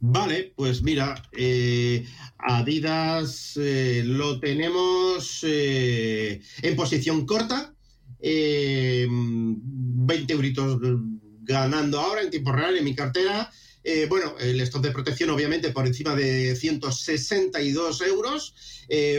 Vale, 0.00 0.52
pues 0.54 0.82
mira, 0.82 1.14
eh, 1.32 2.06
Adidas 2.38 3.56
eh, 3.56 4.02
lo 4.04 4.38
tenemos 4.38 5.40
eh, 5.42 6.42
en 6.62 6.76
posición 6.76 7.24
corta, 7.24 7.72
20 8.20 10.32
euritos 10.32 10.78
ganando 11.42 12.00
ahora 12.00 12.22
en 12.22 12.30
tiempo 12.30 12.52
real 12.52 12.76
en 12.76 12.84
mi 12.84 12.94
cartera. 12.94 13.50
bueno, 14.08 14.34
el 14.40 14.60
stop 14.62 14.82
de 14.82 14.90
protección 14.90 15.30
obviamente 15.30 15.70
por 15.70 15.86
encima 15.86 16.16
de 16.16 16.56
162 16.56 18.00
euros, 18.02 18.54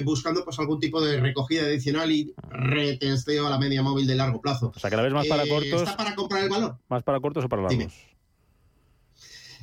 buscando 0.03 0.43
pues 0.43 0.59
algún 0.59 0.79
tipo 0.79 1.01
de 1.01 1.19
recogida 1.19 1.63
adicional 1.63 2.11
y 2.11 2.33
retesteo 2.49 3.47
a 3.47 3.49
la 3.49 3.57
media 3.57 3.81
móvil 3.81 4.05
de 4.05 4.15
largo 4.15 4.41
plazo. 4.41 4.73
O 4.75 4.79
sea, 4.79 4.89
que 4.89 4.97
la 4.97 5.03
vez 5.03 5.13
más 5.13 5.27
para 5.27 5.47
cortos. 5.47 5.81
¿Está 5.81 5.95
para 5.95 6.15
comprar 6.15 6.43
el 6.43 6.49
valor? 6.49 6.77
¿Más 6.89 7.03
para 7.03 7.19
cortos 7.19 7.45
o 7.45 7.49
para 7.49 7.63
largos? 7.63 7.93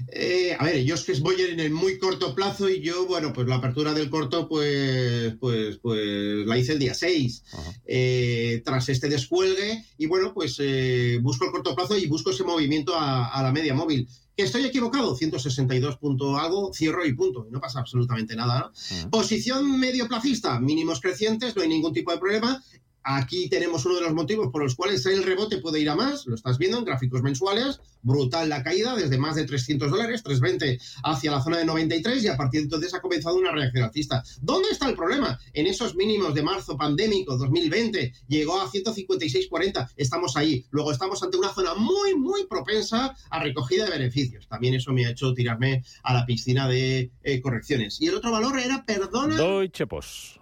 Eh, 0.09 0.57
a 0.59 0.65
ver, 0.65 0.83
yo 0.85 0.95
es 0.95 1.05
que 1.05 1.13
voy 1.21 1.41
en 1.41 1.61
el 1.61 1.71
muy 1.71 1.99
corto 1.99 2.35
plazo 2.35 2.69
y 2.69 2.81
yo, 2.81 3.07
bueno, 3.07 3.33
pues 3.33 3.47
la 3.47 3.57
apertura 3.57 3.95
del 3.95 4.11
corto, 4.11 4.49
pues, 4.49 5.35
pues, 5.41 5.79
pues 5.79 6.47
la 6.47 6.59
hice 6.59 6.73
el 6.73 6.79
día 6.79 6.95
6, 6.95 7.43
eh, 7.87 8.63
tras 8.65 8.89
este 8.89 9.09
descuelgue, 9.09 9.85
y 9.99 10.07
bueno, 10.07 10.33
pues 10.35 10.57
eh, 10.61 11.19
busco 11.23 11.45
el 11.45 11.53
corto 11.53 11.75
plazo 11.75 11.97
y 11.97 12.07
busco 12.07 12.31
ese 12.31 12.45
movimiento 12.45 12.95
a, 12.97 13.43
la 13.43 13.53
media 13.53 13.75
móvil. 13.75 14.09
¿Que 14.37 14.43
estoy 14.43 14.65
equivocado? 14.65 15.15
162 15.15 15.97
punto 15.99 16.37
algo, 16.37 16.73
cierro 16.75 17.07
y 17.07 17.13
punto. 17.13 17.47
No 17.51 17.61
pasa 17.61 17.79
absolutamente 17.79 18.35
nada. 18.35 18.73
Posición 19.09 19.79
medio 19.79 20.09
plazista, 20.09 20.59
mínimos 20.59 21.01
crecientes, 21.01 21.55
no 21.55 21.63
hay 21.63 21.69
ningún 21.69 21.93
tipo 21.93 22.11
de 22.11 22.19
problema. 22.19 22.61
Aquí 23.05 23.51
tenemos 23.51 23.85
uno 23.85 23.97
de 23.97 24.01
los 24.01 24.15
motivos 24.15 24.49
por 24.51 24.63
los 24.63 24.75
cuales 24.75 25.05
el 25.05 25.23
rebote 25.23 25.59
puede 25.59 25.79
ir 25.79 25.91
a 25.91 25.95
más, 25.95 26.27
lo 26.27 26.35
estás 26.35 26.57
viendo 26.57 26.79
en 26.79 26.85
gráficos 26.85 27.23
mensuales, 27.23 27.81
brutal 28.03 28.49
la 28.49 28.63
caída 28.63 28.97
desde 28.97 29.19
más 29.19 29.37
de 29.37 29.45
300 29.45 29.91
dólares, 29.91 30.23
320 30.23 30.79
hacia 31.05 31.31
la 31.31 31.43
zona 31.43 31.59
de 31.59 31.67
93 31.67 32.25
y 32.25 32.29
a 32.29 32.37
partir 32.37 32.61
de 32.61 32.65
entonces 32.65 32.95
ha 32.95 33.03
comenzado 33.03 33.37
una 33.37 33.53
reacción 33.53 33.85
alcista. 33.85 34.25
¿Dónde 34.41 34.71
está 34.71 34.89
el 34.89 34.97
problema? 34.97 35.39
En 35.53 35.67
esos 35.67 35.95
mínimos 35.95 36.35
de 36.35 36.43
marzo 36.43 36.79
pandémico 36.79 37.37
2020 37.37 38.13
llegó 38.29 38.59
a 38.59 38.71
156.40, 38.71 39.91
estamos 39.97 40.37
ahí. 40.37 40.65
Luego 40.71 40.91
estamos 40.91 41.23
ante 41.23 41.37
una 41.37 41.53
zona 41.53 41.75
muy, 41.75 42.15
muy 42.15 42.47
propensa 42.47 43.15
a 43.29 43.43
recogida 43.43 43.85
de 43.85 43.91
beneficios. 43.91 44.49
También 44.49 44.75
eso 44.75 44.93
me 44.93 45.05
ha 45.05 45.11
hecho 45.11 45.35
tirarme 45.35 45.85
a 46.03 46.15
la 46.15 46.25
piscina 46.25 46.67
de 46.69 47.11
eh, 47.23 47.41
correcciones. 47.43 48.01
Y 48.01 48.07
el 48.07 48.15
otro 48.15 48.33
valor 48.33 48.59
era, 48.59 48.85
perdona... 48.87 49.37
Deutsche 49.37 49.87
Post. 49.87 50.39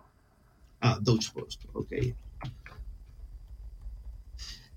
Ah, 0.80 0.98
Deutsche 1.00 1.30
Post, 1.32 1.64
ok. 1.72 1.92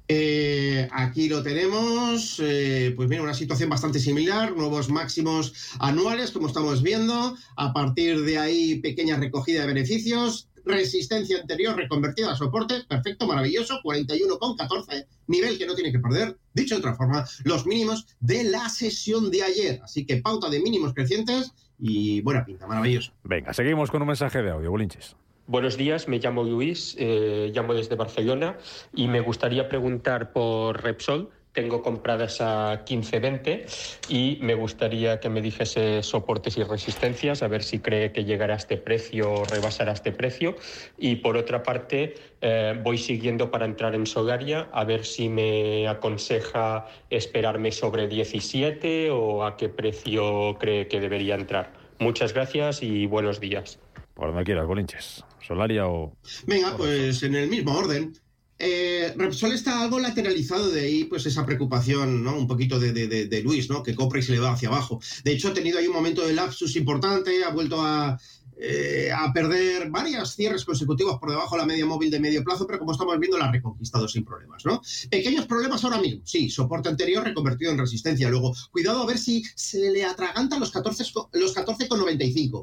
Eh, 0.07 0.87
aquí 0.91 1.27
lo 1.27 1.41
tenemos, 1.41 2.39
eh, 2.39 2.93
pues 2.95 3.09
mira, 3.09 3.23
una 3.23 3.33
situación 3.33 3.69
bastante 3.69 3.99
similar, 3.99 4.55
nuevos 4.55 4.89
máximos 4.89 5.53
anuales, 5.79 6.31
como 6.31 6.47
estamos 6.47 6.83
viendo, 6.83 7.35
a 7.55 7.73
partir 7.73 8.21
de 8.21 8.37
ahí 8.37 8.75
pequeña 8.81 9.17
recogida 9.17 9.61
de 9.61 9.67
beneficios, 9.67 10.47
resistencia 10.63 11.39
anterior 11.41 11.75
reconvertida 11.75 12.31
a 12.31 12.35
soporte, 12.35 12.83
perfecto, 12.87 13.25
maravilloso, 13.25 13.79
41,14, 13.83 15.07
nivel 15.27 15.57
que 15.57 15.65
no 15.65 15.73
tiene 15.73 15.91
que 15.91 15.99
perder, 15.99 16.37
dicho 16.53 16.75
de 16.75 16.79
otra 16.79 16.95
forma, 16.95 17.25
los 17.43 17.65
mínimos 17.65 18.05
de 18.19 18.43
la 18.43 18.69
sesión 18.69 19.31
de 19.31 19.43
ayer, 19.43 19.79
así 19.83 20.05
que 20.05 20.17
pauta 20.17 20.49
de 20.49 20.59
mínimos 20.59 20.93
crecientes 20.93 21.51
y 21.79 22.21
buena 22.21 22.45
pinta, 22.45 22.67
maravilloso. 22.67 23.11
Venga, 23.23 23.53
seguimos 23.53 23.89
con 23.89 24.01
un 24.01 24.07
mensaje 24.07 24.41
de 24.41 24.51
audio, 24.51 24.69
Bolinches. 24.69 25.15
Buenos 25.47 25.77
días, 25.77 26.07
me 26.07 26.17
llamo 26.17 26.43
Luis, 26.43 26.95
eh, 26.97 27.51
llamo 27.53 27.75
desde 27.75 27.93
Barcelona 27.93 28.57
y 28.95 29.07
me 29.07 29.19
gustaría 29.19 29.69
preguntar 29.69 30.31
por 30.31 30.81
Repsol. 30.81 31.29
Tengo 31.51 31.83
compradas 31.83 32.41
a 32.41 32.83
15.20 32.83 34.09
y 34.09 34.39
me 34.41 34.55
gustaría 34.55 35.19
que 35.19 35.29
me 35.29 35.41
dijese 35.41 36.01
soportes 36.01 36.57
y 36.57 36.63
resistencias, 36.63 37.43
a 37.43 37.47
ver 37.47 37.61
si 37.61 37.77
cree 37.77 38.11
que 38.11 38.25
llegará 38.25 38.55
a 38.55 38.57
este 38.57 38.77
precio 38.77 39.31
o 39.31 39.45
rebasará 39.45 39.91
este 39.91 40.11
precio. 40.11 40.55
Y 40.97 41.17
por 41.17 41.37
otra 41.37 41.61
parte, 41.61 42.15
eh, 42.41 42.73
voy 42.81 42.97
siguiendo 42.97 43.51
para 43.51 43.65
entrar 43.65 43.93
en 43.93 44.07
Solaria, 44.07 44.67
a 44.71 44.83
ver 44.83 45.05
si 45.05 45.29
me 45.29 45.87
aconseja 45.87 46.87
esperarme 47.11 47.71
sobre 47.71 48.07
17 48.07 49.11
o 49.11 49.45
a 49.45 49.57
qué 49.57 49.69
precio 49.69 50.57
cree 50.59 50.87
que 50.87 50.99
debería 50.99 51.35
entrar. 51.35 51.71
Muchas 51.99 52.33
gracias 52.33 52.81
y 52.81 53.05
buenos 53.05 53.39
días. 53.39 53.79
Por 54.15 54.29
donde 54.29 54.43
quieras, 54.45 54.65
Bolinches. 54.65 55.23
Solaria 55.45 55.87
o... 55.87 56.17
Venga, 56.47 56.75
pues 56.75 57.21
en 57.23 57.35
el 57.35 57.49
mismo 57.49 57.75
orden. 57.77 58.13
Eh, 58.57 59.13
Repsol 59.17 59.51
está 59.51 59.81
algo 59.81 59.99
lateralizado 59.99 60.69
de 60.71 60.81
ahí, 60.81 61.03
pues 61.03 61.25
esa 61.25 61.45
preocupación, 61.45 62.23
¿no? 62.23 62.37
Un 62.37 62.47
poquito 62.47 62.79
de, 62.79 63.41
Luis, 63.43 63.69
¿no? 63.69 63.83
Que 63.83 63.93
compra 63.93 64.19
y 64.19 64.23
se 64.23 64.31
le 64.31 64.39
va 64.39 64.53
hacia 64.53 64.69
abajo. 64.69 65.01
De 65.25 65.33
hecho, 65.33 65.49
ha 65.49 65.53
tenido 65.53 65.77
ahí 65.77 65.87
un 65.87 65.93
momento 65.93 66.25
de 66.25 66.33
lapsus 66.33 66.77
importante, 66.77 67.43
ha 67.43 67.49
vuelto 67.49 67.81
a 67.81 68.17
eh, 68.57 69.11
a 69.15 69.33
perder 69.33 69.89
varios 69.89 70.35
cierres 70.35 70.63
consecutivos 70.63 71.19
por 71.19 71.29
debajo 71.29 71.55
de 71.55 71.61
la 71.61 71.65
media 71.65 71.85
móvil 71.85 72.09
de 72.09 72.19
medio 72.19 72.43
plazo, 72.43 72.65
pero 72.65 72.79
como 72.79 72.93
estamos 72.93 73.19
viendo, 73.19 73.37
la 73.37 73.45
ha 73.45 73.51
reconquistado 73.51 74.07
sin 74.07 74.23
problemas, 74.23 74.65
¿no? 74.65 74.81
Pequeños 75.09 75.45
problemas 75.45 75.83
ahora 75.83 75.99
mismo, 75.99 76.21
sí, 76.25 76.49
soporte 76.49 76.89
anterior 76.89 77.23
reconvertido 77.23 77.71
en 77.71 77.77
resistencia. 77.77 78.29
Luego, 78.29 78.55
cuidado 78.71 79.01
a 79.01 79.05
ver 79.05 79.17
si 79.17 79.43
se 79.55 79.91
le 79.91 80.05
atragantan 80.05 80.59
los 80.59 80.73
14,95, 80.73 81.29
los 81.33 81.53
14 81.53 81.87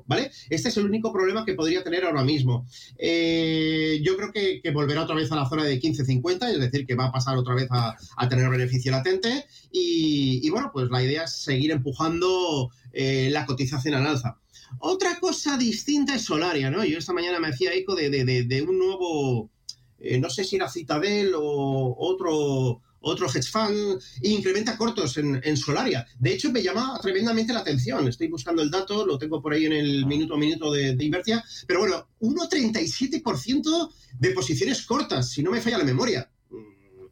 ¿vale? 0.06 0.30
Este 0.48 0.68
es 0.68 0.76
el 0.76 0.86
único 0.86 1.12
problema 1.12 1.44
que 1.44 1.54
podría 1.54 1.82
tener 1.82 2.04
ahora 2.04 2.24
mismo. 2.24 2.66
Eh, 2.98 4.00
yo 4.02 4.16
creo 4.16 4.32
que, 4.32 4.60
volverá 4.72 5.02
otra 5.02 5.14
vez 5.14 5.30
a 5.30 5.36
la 5.36 5.48
zona 5.48 5.64
de 5.64 5.80
15.50, 5.80 6.50
es 6.50 6.60
decir, 6.60 6.86
que 6.86 6.94
va 6.94 7.06
a 7.06 7.12
pasar 7.12 7.36
otra 7.36 7.54
vez 7.54 7.68
a, 7.70 7.96
tener 8.28 8.48
beneficio 8.48 8.92
latente. 8.92 9.46
Y, 9.70 10.48
bueno, 10.50 10.70
pues 10.72 10.88
la 10.90 11.02
idea 11.02 11.24
es 11.24 11.32
seguir 11.32 11.70
empujando 11.70 12.70
eh, 12.92 13.28
la 13.30 13.44
cotización 13.46 13.94
al 13.94 14.06
alza. 14.06 14.38
Otra 14.80 15.18
cosa 15.20 15.56
distinta 15.56 16.14
es 16.14 16.22
Solaria, 16.22 16.70
¿no? 16.70 16.84
Yo 16.84 16.98
esta 16.98 17.12
mañana 17.12 17.38
me 17.40 17.48
hacía 17.48 17.72
eco 17.72 17.94
de, 17.94 18.64
un 18.66 18.78
nuevo, 18.78 19.50
eh, 19.98 20.18
no 20.18 20.30
sé 20.30 20.44
si 20.44 20.56
era 20.56 20.68
Citadel 20.68 21.32
o 21.36 21.96
otro, 21.98 22.82
otro 23.00 23.26
hedge 23.26 23.50
fund, 23.50 24.00
e 24.22 24.30
incrementa 24.30 24.76
cortos 24.76 25.16
en, 25.18 25.56
Solaria. 25.56 26.06
De 26.18 26.34
hecho, 26.34 26.50
me 26.50 26.62
llama 26.62 26.98
tremendamente 27.02 27.52
la 27.52 27.60
atención. 27.60 28.08
Estoy 28.08 28.28
buscando 28.28 28.62
el 28.62 28.70
dato, 28.70 29.06
lo 29.06 29.18
tengo 29.18 29.40
por 29.40 29.52
ahí 29.52 29.66
en 29.66 29.72
el 29.72 30.06
minuto 30.06 30.34
a 30.34 30.38
minuto 30.38 30.72
de, 30.72 30.94
de 30.96 31.04
Invertia. 31.04 31.44
Pero 31.66 31.80
bueno, 31.80 32.08
1,37% 32.20 33.90
de 34.18 34.30
posiciones 34.30 34.86
cortas, 34.86 35.30
si 35.30 35.42
no 35.42 35.50
me 35.50 35.60
falla 35.60 35.78
la 35.78 35.84
memoria 35.84 36.31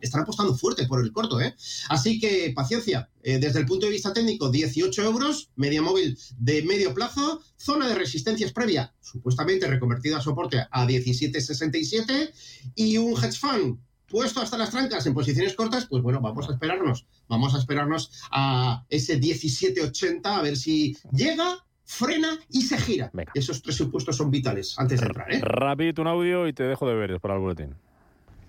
están 0.00 0.23
apostando 0.23 0.54
fuerte 0.57 0.87
por 0.87 1.02
el 1.02 1.12
corto, 1.12 1.40
¿eh? 1.40 1.54
Así 1.88 2.19
que 2.19 2.52
paciencia. 2.54 3.09
Eh, 3.23 3.38
desde 3.38 3.61
el 3.61 3.66
punto 3.66 3.87
de 3.87 3.92
vista 3.92 4.12
técnico, 4.12 4.50
18 4.50 5.02
euros, 5.02 5.50
media 5.57 5.83
móvil 5.83 6.19
de 6.38 6.62
medio 6.62 6.95
plazo, 6.95 7.42
zona 7.57 7.88
de 7.88 7.95
resistencias 7.95 8.52
previa, 8.52 8.95
supuestamente 9.00 9.66
reconvertida 9.66 10.19
a 10.19 10.23
soporte 10.23 10.66
a 10.71 10.87
17,67 10.87 12.33
y 12.75 12.97
un 12.97 13.12
hedge 13.12 13.38
fund 13.38 13.78
puesto 14.11 14.40
hasta 14.40 14.59
las 14.59 14.71
trancas 14.71 15.07
en 15.07 15.14
posiciones 15.14 15.54
cortas, 15.54 15.87
pues 15.87 16.02
bueno, 16.02 16.21
vamos 16.21 16.49
a 16.49 16.52
esperarnos, 16.52 17.07
vamos 17.28 17.54
a 17.54 17.59
esperarnos 17.59 18.11
a 18.30 18.85
ese 18.88 19.21
17,80 19.21 20.21
a 20.25 20.42
ver 20.42 20.57
si 20.57 20.97
llega 21.12 21.64
frena 21.85 22.38
y 22.49 22.62
se 22.62 22.78
gira. 22.78 23.11
Esos 23.35 23.62
tres 23.62 23.76
supuestos 23.76 24.16
son 24.16 24.30
vitales 24.30 24.75
antes 24.78 25.00
de 25.00 25.07
entrar. 25.07 25.33
¿eh? 25.33 25.40
Rápido 25.42 26.02
un 26.02 26.09
audio 26.09 26.47
y 26.47 26.52
te 26.52 26.64
dejo 26.64 26.88
de 26.88 26.95
ver 26.95 27.21
para 27.21 27.35
el 27.35 27.40
boletín. 27.40 27.76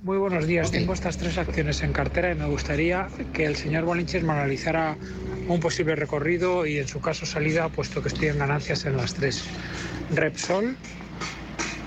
Muy 0.04 0.18
buenos 0.18 0.48
días. 0.48 0.72
Tengo 0.72 0.94
estas 0.94 1.18
tres 1.18 1.38
acciones 1.38 1.84
en 1.84 1.94
cartera 1.94 2.32
y 2.32 2.36
me 2.36 2.48
gustaría 2.48 3.08
que 3.34 3.46
el 3.46 3.56
señor 3.56 3.86
Bolinches 3.86 4.24
me 4.24 4.32
analizara 4.32 4.98
un 5.48 5.60
posible 5.60 5.96
recorrido 5.96 6.66
y 6.66 6.80
en 6.80 6.88
su 6.88 7.00
caso 7.00 7.28
salida, 7.28 7.70
puesto 7.70 8.02
que 8.02 8.08
estoy 8.08 8.30
en 8.30 8.40
ganancias 8.40 8.86
en 8.86 8.98
las 8.98 9.14
tres. 9.14 9.44
Repsol, 10.16 10.76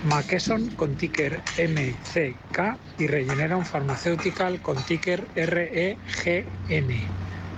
McKesson 0.05 0.69
con 0.77 0.95
ticker 0.95 1.41
MCK 1.59 2.79
y 3.01 3.09
Regeneron 3.09 3.65
Pharmaceutical 3.65 4.63
con 4.63 4.77
ticker 4.85 5.25
REGN. 5.35 7.01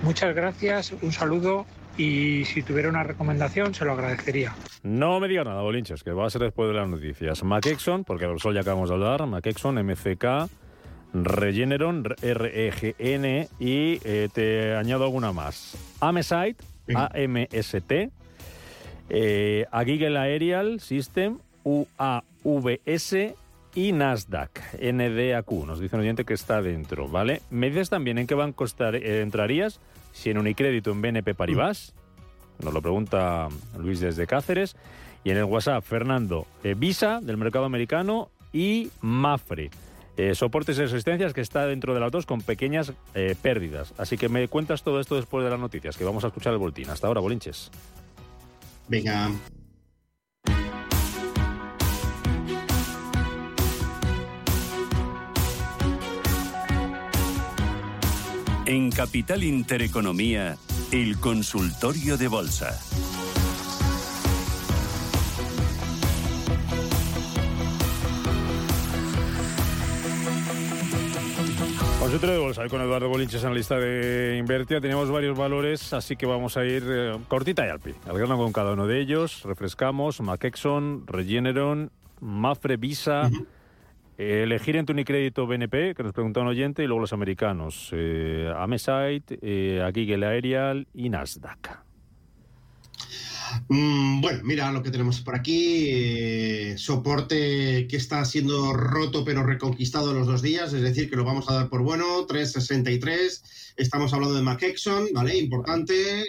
Muchas 0.01 0.33
gracias, 0.33 0.91
un 1.03 1.11
saludo 1.11 1.67
y 1.97 2.45
si 2.45 2.63
tuviera 2.63 2.89
una 2.89 3.03
recomendación 3.03 3.73
se 3.73 3.85
lo 3.85 3.93
agradecería. 3.93 4.55
No 4.83 5.19
me 5.19 5.27
diga 5.27 5.43
nada, 5.43 5.61
Bolinches, 5.61 6.03
que 6.03 6.11
va 6.11 6.27
a 6.27 6.29
ser 6.29 6.41
después 6.41 6.69
de 6.69 6.75
las 6.75 6.87
noticias. 6.87 7.43
McExon, 7.43 8.03
porque 8.03 8.25
el 8.25 8.39
sol 8.39 8.53
ya 8.53 8.61
acabamos 8.61 8.89
de 8.89 8.95
hablar, 8.95 9.25
McExon, 9.25 9.75
MCK, 9.83 10.49
Regeneron, 11.13 12.03
REGN 12.03 13.47
y 13.59 13.99
eh, 14.03 14.29
te 14.31 14.75
añado 14.75 15.05
alguna 15.05 15.31
más. 15.31 15.77
Amesite, 15.99 16.57
AMST, 16.93 18.11
eh, 19.09 19.65
Agigel 19.71 20.17
Aerial 20.17 20.79
System, 20.79 21.39
UAVS 21.63 23.15
y 23.73 23.91
Nasdaq, 23.93 24.61
NDAQ. 24.81 25.51
Nos 25.65 25.79
dice 25.79 25.95
un 25.95 26.01
oyente 26.01 26.25
que 26.25 26.33
está 26.33 26.61
dentro, 26.61 27.07
¿vale? 27.07 27.41
Me 27.49 27.69
dices 27.69 27.89
también 27.89 28.17
en 28.17 28.27
qué 28.27 28.35
banco 28.35 28.65
eh, 28.65 29.21
entrarías 29.23 29.79
si 30.17 30.31
en 30.31 30.37
Unicrédito, 30.37 30.91
en 30.91 31.01
BNP 31.01 31.35
Paribas, 31.35 31.93
nos 32.63 32.73
lo 32.73 32.81
pregunta 32.81 33.49
Luis 33.77 33.99
desde 33.99 34.25
Cáceres, 34.25 34.75
y 35.23 35.29
en 35.29 35.37
el 35.37 35.43
WhatsApp 35.43 35.83
Fernando, 35.83 36.47
eh, 36.63 36.73
Visa 36.75 37.19
del 37.21 37.37
mercado 37.37 37.65
americano 37.65 38.29
y 38.51 38.89
Mafre. 39.01 39.69
Eh, 40.15 40.33
soportes 40.33 40.77
y 40.79 40.81
resistencias 40.81 41.33
que 41.33 41.41
está 41.41 41.67
dentro 41.67 41.93
de 41.93 41.99
las 41.99 42.11
dos 42.11 42.25
con 42.25 42.41
pequeñas 42.41 42.93
eh, 43.13 43.35
pérdidas. 43.39 43.93
Así 43.97 44.17
que 44.17 44.29
me 44.29 44.47
cuentas 44.47 44.81
todo 44.81 44.99
esto 44.99 45.15
después 45.15 45.43
de 45.43 45.51
las 45.51 45.59
noticias, 45.59 45.95
que 45.95 46.03
vamos 46.03 46.23
a 46.23 46.27
escuchar 46.27 46.53
el 46.53 46.59
boletín. 46.59 46.89
Hasta 46.89 47.05
ahora, 47.05 47.21
Bolinches. 47.21 47.69
Venga. 48.87 49.29
En 58.69 58.91
Capital 58.91 59.45
Intereconomía, 59.45 60.57
el 60.91 61.17
consultorio 61.21 62.17
de 62.17 62.27
bolsa. 62.27 62.77
Consultorio 71.97 72.35
de 72.35 72.41
bolsa 72.41 72.67
con 72.67 72.81
Eduardo 72.81 73.07
Bolinches, 73.07 73.45
analista 73.45 73.79
de 73.79 74.35
Invertia. 74.37 74.81
Tenemos 74.81 75.09
varios 75.09 75.37
valores, 75.37 75.93
así 75.93 76.17
que 76.17 76.25
vamos 76.25 76.57
a 76.57 76.65
ir 76.65 76.83
eh, 76.85 77.17
cortita 77.29 77.65
y 77.65 77.69
al 77.69 77.79
pie. 77.79 77.95
Al 78.05 78.17
grano 78.17 78.35
con 78.35 78.51
cada 78.51 78.73
uno 78.73 78.85
de 78.85 78.99
ellos. 78.99 79.43
Refrescamos 79.45 80.19
McExon, 80.19 81.07
Regeneron, 81.07 81.89
Mafre 82.19 82.75
Visa. 82.75 83.31
Elegir 84.17 84.75
en 84.75 84.85
tu 84.85 84.93
Unicrédito 84.93 85.45
BNP, 85.45 85.93
que 85.95 86.03
nos 86.03 86.13
pregunta 86.13 86.41
un 86.41 86.47
oyente, 86.47 86.83
y 86.83 86.87
luego 86.87 87.01
los 87.01 87.13
americanos, 87.13 87.89
eh, 87.93 88.51
Amesite, 88.55 89.39
eh, 89.41 89.81
Aerial 89.81 90.87
y 90.93 91.09
Nasdaq. 91.09 91.87
Mm, 93.69 94.19
bueno, 94.19 94.39
mira 94.43 94.71
lo 94.71 94.83
que 94.83 94.91
tenemos 94.91 95.21
por 95.21 95.35
aquí. 95.35 95.87
Eh, 95.89 96.75
soporte 96.77 97.87
que 97.87 97.97
está 97.97 98.25
siendo 98.25 98.73
roto 98.73 99.23
pero 99.23 99.43
reconquistado 99.43 100.13
los 100.13 100.27
dos 100.27 100.41
días, 100.41 100.73
es 100.73 100.81
decir, 100.81 101.09
que 101.09 101.15
lo 101.15 101.23
vamos 101.23 101.49
a 101.49 101.53
dar 101.53 101.69
por 101.69 101.81
bueno. 101.81 102.25
363. 102.25 103.73
Estamos 103.77 104.13
hablando 104.13 104.35
de 104.35 104.41
McExon, 104.41 105.07
¿vale? 105.13 105.37
Importante. 105.37 106.25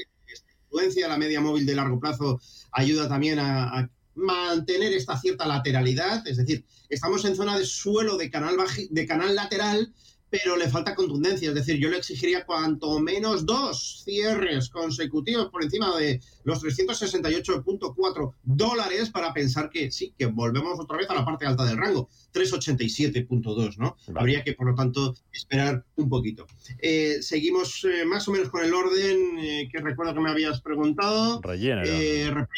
Influencia, 0.70 1.08
la 1.08 1.16
media 1.16 1.40
móvil 1.40 1.66
de 1.66 1.74
largo 1.74 1.98
plazo 1.98 2.40
ayuda 2.72 3.08
también 3.08 3.38
a 3.38 3.88
mantener 4.18 4.92
esta 4.92 5.16
cierta 5.16 5.46
lateralidad, 5.46 6.26
es 6.26 6.36
decir, 6.36 6.64
estamos 6.88 7.24
en 7.24 7.36
zona 7.36 7.58
de 7.58 7.64
suelo 7.64 8.16
de 8.16 8.30
canal, 8.30 8.56
de 8.90 9.06
canal 9.06 9.34
lateral, 9.34 9.92
pero 10.30 10.56
le 10.56 10.68
falta 10.68 10.94
contundencia, 10.94 11.48
es 11.48 11.54
decir, 11.54 11.78
yo 11.78 11.88
le 11.88 11.98
exigiría 11.98 12.44
cuanto 12.44 12.98
menos 13.00 13.46
dos 13.46 14.02
cierres 14.04 14.68
consecutivos 14.68 15.48
por 15.48 15.62
encima 15.64 15.96
de 15.96 16.20
los 16.44 16.62
368.4 16.62 18.34
dólares 18.42 19.10
para 19.10 19.32
pensar 19.32 19.70
que 19.70 19.90
sí, 19.90 20.12
que 20.18 20.26
volvemos 20.26 20.78
otra 20.78 20.98
vez 20.98 21.08
a 21.08 21.14
la 21.14 21.24
parte 21.24 21.46
alta 21.46 21.64
del 21.64 21.78
rango, 21.78 22.08
387.2, 22.34 23.78
¿no? 23.78 23.96
Habría 24.14 24.44
que, 24.44 24.52
por 24.52 24.68
lo 24.68 24.74
tanto, 24.74 25.14
esperar 25.32 25.84
un 25.96 26.08
poquito. 26.08 26.46
Eh, 26.78 27.18
seguimos 27.22 27.84
eh, 27.84 28.04
más 28.04 28.28
o 28.28 28.32
menos 28.32 28.50
con 28.50 28.64
el 28.64 28.74
orden 28.74 29.38
eh, 29.38 29.68
que 29.72 29.78
recuerdo 29.78 30.14
que 30.14 30.20
me 30.20 30.30
habías 30.30 30.60
preguntado. 30.60 31.40
Rellena. 31.40 32.48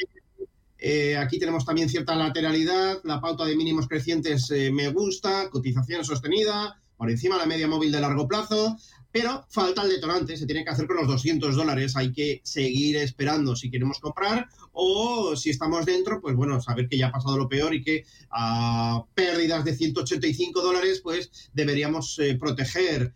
Eh, 0.83 1.15
aquí 1.19 1.39
tenemos 1.39 1.67
también 1.67 1.91
cierta 1.91 2.15
lateralidad, 2.15 3.01
la 3.05 3.21
pauta 3.21 3.45
de 3.45 3.55
mínimos 3.55 3.87
crecientes 3.87 4.51
eh, 4.51 4.71
me 4.73 4.89
gusta, 4.89 5.51
cotización 5.51 6.07
sostenida, 6.07 6.81
por 6.97 7.11
encima 7.11 7.37
la 7.37 7.45
media 7.45 7.69
móvil 7.69 7.93
de 7.93 8.01
largo 8.01 8.27
plazo, 8.27 8.79
pero 9.13 9.45
falta 9.51 9.83
el 9.83 9.91
detonante, 9.91 10.39
se 10.39 10.47
tiene 10.47 10.65
que 10.65 10.71
hacer 10.71 10.87
con 10.87 10.97
los 10.97 11.07
200 11.07 11.55
dólares, 11.55 11.97
hay 11.97 12.13
que 12.13 12.41
seguir 12.45 12.97
esperando 12.97 13.55
si 13.57 13.71
queremos 13.71 14.01
comprar 14.01 14.49
o 14.73 15.37
si 15.37 15.51
estamos 15.51 15.85
dentro, 15.85 16.19
pues 16.23 16.35
bueno, 16.35 16.63
saber 16.63 16.89
que 16.89 16.97
ya 16.97 17.09
ha 17.09 17.13
pasado 17.13 17.37
lo 17.37 17.49
peor 17.49 17.75
y 17.75 17.83
que 17.83 18.05
a 18.31 19.05
pérdidas 19.15 19.65
de 19.67 19.77
185 19.77 20.63
dólares, 20.63 21.01
pues 21.03 21.51
deberíamos 21.53 22.19
eh, 22.19 22.37
proteger 22.37 23.13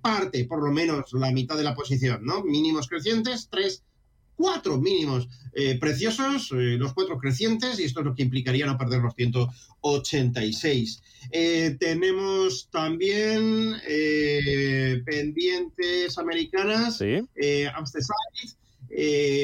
parte, 0.00 0.44
por 0.44 0.62
lo 0.62 0.70
menos 0.70 1.12
la 1.14 1.32
mitad 1.32 1.56
de 1.56 1.64
la 1.64 1.74
posición, 1.74 2.24
¿no? 2.24 2.44
Mínimos 2.44 2.86
crecientes, 2.86 3.48
tres 3.50 3.82
cuatro 4.36 4.78
mínimos 4.78 5.28
eh, 5.52 5.78
preciosos, 5.78 6.50
eh, 6.52 6.76
los 6.78 6.94
cuatro 6.94 7.18
crecientes, 7.18 7.78
y 7.78 7.84
esto 7.84 8.00
es 8.00 8.06
lo 8.06 8.14
que 8.14 8.22
implicaría 8.22 8.66
no 8.66 8.76
perder 8.76 9.00
los 9.02 9.14
186. 9.14 11.02
Eh, 11.30 11.76
tenemos 11.78 12.68
también 12.70 13.76
pendientes 15.04 16.18
americanas, 16.18 16.98
¿Sí? 16.98 17.20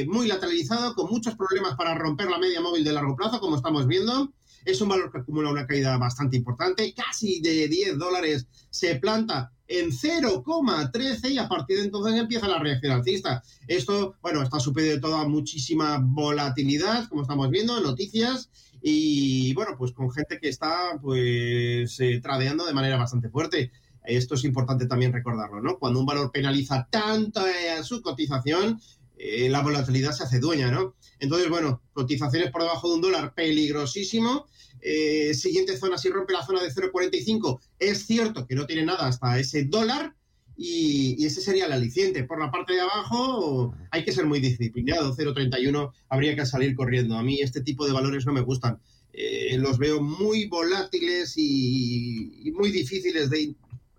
muy 0.06 0.26
lateralizado, 0.26 0.94
con 0.94 1.10
muchos 1.10 1.34
problemas 1.36 1.74
para 1.76 1.94
romper 1.94 2.28
la 2.28 2.38
media 2.38 2.60
móvil 2.60 2.84
de 2.84 2.92
largo 2.92 3.16
plazo, 3.16 3.40
como 3.40 3.56
estamos 3.56 3.86
viendo. 3.86 4.32
Es 4.64 4.80
un 4.80 4.88
valor 4.88 5.10
que 5.10 5.18
acumula 5.18 5.50
una 5.50 5.66
caída 5.66 5.96
bastante 5.96 6.36
importante, 6.36 6.92
casi 6.92 7.40
de 7.40 7.66
10 7.66 7.98
dólares 7.98 8.46
se 8.70 8.96
planta 8.96 9.52
en 9.70 9.92
0,13 9.92 11.30
y 11.30 11.38
a 11.38 11.48
partir 11.48 11.78
de 11.78 11.84
entonces 11.84 12.14
empieza 12.14 12.48
la 12.48 12.58
reacción 12.58 12.92
alcista. 12.92 13.42
Esto, 13.68 14.16
bueno, 14.20 14.42
está 14.42 14.58
supedido 14.58 14.96
de 14.96 15.00
toda 15.00 15.26
muchísima 15.28 15.98
volatilidad, 16.02 17.08
como 17.08 17.22
estamos 17.22 17.48
viendo, 17.50 17.80
noticias 17.80 18.50
y 18.82 19.54
bueno, 19.54 19.76
pues 19.78 19.92
con 19.92 20.10
gente 20.10 20.40
que 20.40 20.48
está 20.48 20.98
pues 21.00 22.00
eh, 22.00 22.20
tradeando 22.20 22.66
de 22.66 22.74
manera 22.74 22.96
bastante 22.96 23.28
fuerte. 23.28 23.70
Esto 24.02 24.34
es 24.34 24.44
importante 24.44 24.86
también 24.86 25.12
recordarlo, 25.12 25.60
¿no? 25.60 25.78
Cuando 25.78 26.00
un 26.00 26.06
valor 26.06 26.32
penaliza 26.32 26.88
tanto 26.90 27.40
a 27.40 27.82
su 27.84 28.02
cotización, 28.02 28.80
eh, 29.22 29.50
la 29.50 29.60
volatilidad 29.60 30.12
se 30.12 30.22
hace 30.22 30.40
dueña, 30.40 30.70
¿no? 30.70 30.94
Entonces, 31.18 31.50
bueno, 31.50 31.82
cotizaciones 31.92 32.50
por 32.50 32.62
debajo 32.62 32.88
de 32.88 32.94
un 32.94 33.00
dólar, 33.02 33.34
peligrosísimo. 33.34 34.46
Eh, 34.80 35.34
siguiente 35.34 35.76
zona, 35.76 35.98
si 35.98 36.08
rompe 36.08 36.32
la 36.32 36.42
zona 36.42 36.62
de 36.62 36.70
0,45, 36.70 37.60
es 37.78 38.06
cierto 38.06 38.46
que 38.46 38.54
no 38.54 38.66
tiene 38.66 38.86
nada 38.86 39.06
hasta 39.06 39.38
ese 39.38 39.64
dólar 39.64 40.14
y, 40.56 41.22
ese 41.22 41.42
sería 41.42 41.66
el 41.66 41.72
aliciente. 41.72 42.24
Por 42.24 42.40
la 42.40 42.50
parte 42.50 42.72
de 42.72 42.80
abajo 42.80 43.74
hay 43.90 44.06
que 44.06 44.12
ser 44.12 44.24
muy 44.24 44.40
disciplinado, 44.40 45.14
0,31 45.14 45.92
habría 46.08 46.34
que 46.34 46.46
salir 46.46 46.74
corriendo. 46.74 47.18
A 47.18 47.22
mí 47.22 47.40
este 47.42 47.60
tipo 47.60 47.86
de 47.86 47.92
valores 47.92 48.24
no 48.24 48.32
me 48.32 48.40
gustan. 48.40 48.80
Eh, 49.12 49.58
los 49.58 49.76
veo 49.76 50.00
muy 50.00 50.48
volátiles 50.48 51.34
y 51.36 52.50
muy 52.54 52.70
difíciles 52.70 53.28
de 53.28 53.54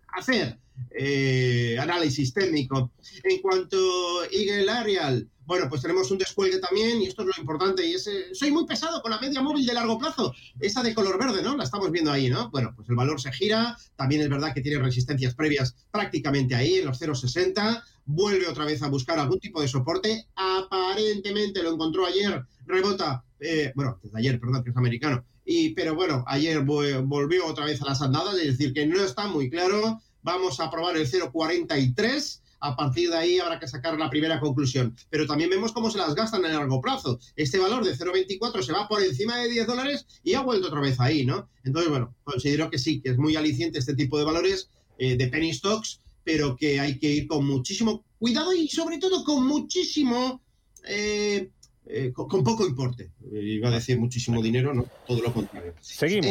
hacer. 0.08 0.58
Eh, 0.90 1.78
análisis 1.80 2.34
técnico. 2.34 2.92
En 3.24 3.42
cuanto 3.42 3.78
a 4.22 4.26
Eagle 4.32 4.70
Arial, 4.70 5.30
bueno, 5.46 5.68
pues 5.68 5.82
tenemos 5.82 6.10
un 6.12 6.18
descuelgue 6.18 6.60
también 6.60 7.02
y 7.02 7.08
esto 7.08 7.24
es 7.24 7.28
lo 7.28 7.42
importante. 7.42 7.86
Y 7.86 7.94
ese, 7.94 8.34
soy 8.34 8.52
muy 8.52 8.66
pesado 8.66 9.02
con 9.02 9.12
la 9.12 9.20
media 9.20 9.42
móvil 9.42 9.66
de 9.66 9.74
largo 9.74 9.98
plazo, 9.98 10.34
esa 10.60 10.82
de 10.82 10.94
color 10.94 11.20
verde, 11.20 11.42
¿no? 11.42 11.58
La 11.58 11.64
estamos 11.64 11.92
viendo 11.92 12.12
ahí, 12.12 12.30
¿no? 12.30 12.50
Bueno, 12.52 12.74
pues 12.76 12.88
el 12.90 12.96
valor 12.96 13.20
se 13.20 13.32
gira, 13.32 13.78
también 13.96 14.22
es 14.22 14.30
verdad 14.30 14.54
que 14.54 14.62
tiene 14.62 14.80
resistencias 14.82 15.36
previas 15.36 15.76
prácticamente 15.92 16.56
ahí, 16.56 16.76
en 16.76 16.86
los 16.86 17.02
0,60, 17.02 17.84
vuelve 18.06 18.48
otra 18.48 18.66
vez 18.66 18.82
a 18.82 18.88
buscar 18.88 19.20
algún 19.20 19.40
tipo 19.40 19.62
de 19.62 19.68
soporte, 19.68 20.28
aparentemente 20.36 21.62
lo 21.64 21.74
encontró 21.74 22.06
ayer, 22.06 22.46
rebota, 22.66 23.24
eh, 23.40 23.74
bueno, 23.76 24.00
desde 24.02 24.18
ayer, 24.20 24.40
perdón, 24.40 24.64
que 24.64 24.70
es 24.70 24.78
americano, 24.78 25.26
y, 25.44 25.74
pero 25.74 25.96
bueno, 25.96 26.24
ayer 26.28 26.62
volvió 26.62 27.46
otra 27.46 27.66
vez 27.66 27.82
a 27.82 27.86
las 27.86 28.02
andadas, 28.02 28.36
es 28.36 28.58
decir, 28.58 28.74
que 28.74 28.86
no 28.86 29.04
está 29.04 29.28
muy 29.28 29.50
claro 29.50 30.00
vamos 30.24 30.60
a 30.60 30.70
probar 30.70 30.98
el 30.98 31.10
0,43. 31.10 32.42
A 32.64 32.76
partir 32.76 33.10
de 33.10 33.18
ahí 33.18 33.40
habrá 33.40 33.60
que 33.60 33.68
sacar 33.68 33.98
la 33.98 34.10
primera 34.10 34.40
conclusión. 34.40 34.96
Pero 35.10 35.26
también 35.26 35.50
vemos 35.50 35.72
cómo 35.72 35.90
se 35.90 35.98
las 35.98 36.14
gastan 36.14 36.46
en 36.46 36.54
largo 36.54 36.80
plazo. 36.80 37.20
Este 37.36 37.58
valor 37.58 37.84
de 37.84 37.96
0,24 37.96 38.62
se 38.62 38.72
va 38.72 38.88
por 38.88 39.02
encima 39.02 39.38
de 39.38 39.50
10 39.50 39.68
dólares 39.68 40.06
y 40.24 40.36
ha 40.36 40.42
vuelto 40.42 40.68
otra 40.68 40.80
vez 40.80 41.00
ahí, 41.00 41.26
¿no? 41.26 41.50
Entonces, 41.64 41.90
bueno, 41.90 42.16
considero 42.24 42.70
que 42.70 42.78
sí, 42.78 43.02
que 43.02 43.10
es 43.10 43.18
muy 43.18 43.36
aliciente 43.36 43.80
este 43.80 43.96
tipo 43.96 44.20
de 44.20 44.26
valores 44.26 44.70
eh, 45.00 45.18
de 45.18 45.28
penny 45.28 45.54
stocks, 45.54 46.02
pero 46.24 46.56
que 46.56 46.80
hay 46.80 47.00
que 47.00 47.10
ir 47.12 47.28
con 47.28 47.48
muchísimo 47.48 48.06
cuidado 48.20 48.54
y 48.54 48.68
sobre 48.68 49.00
todo 49.00 49.24
con 49.24 49.46
muchísimo... 49.48 50.42
Eh, 50.88 51.50
eh, 51.88 52.12
con, 52.14 52.44
poco 52.44 52.66
importe. 52.66 53.10
iba 53.32 53.70
a 53.70 53.72
decir 53.72 54.00
muchísimo 54.00 54.42
dinero, 54.42 54.74
no, 54.74 54.86
todo 55.08 55.22
lo 55.22 55.34
contrario. 55.34 55.74
Seguimos 55.82 56.28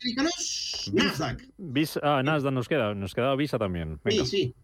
americanos, 0.00 0.90
Nasdaq. 0.92 1.42
Visa, 1.58 2.00
ah, 2.02 2.22
Nasdaq 2.22 2.52
nos 2.52 2.68
queda, 2.68 2.94
nos 2.94 3.14
queda 3.14 3.34
Visa 3.36 3.58
también. 3.58 4.00
Sí, 4.08 4.26
sí. 4.26 4.54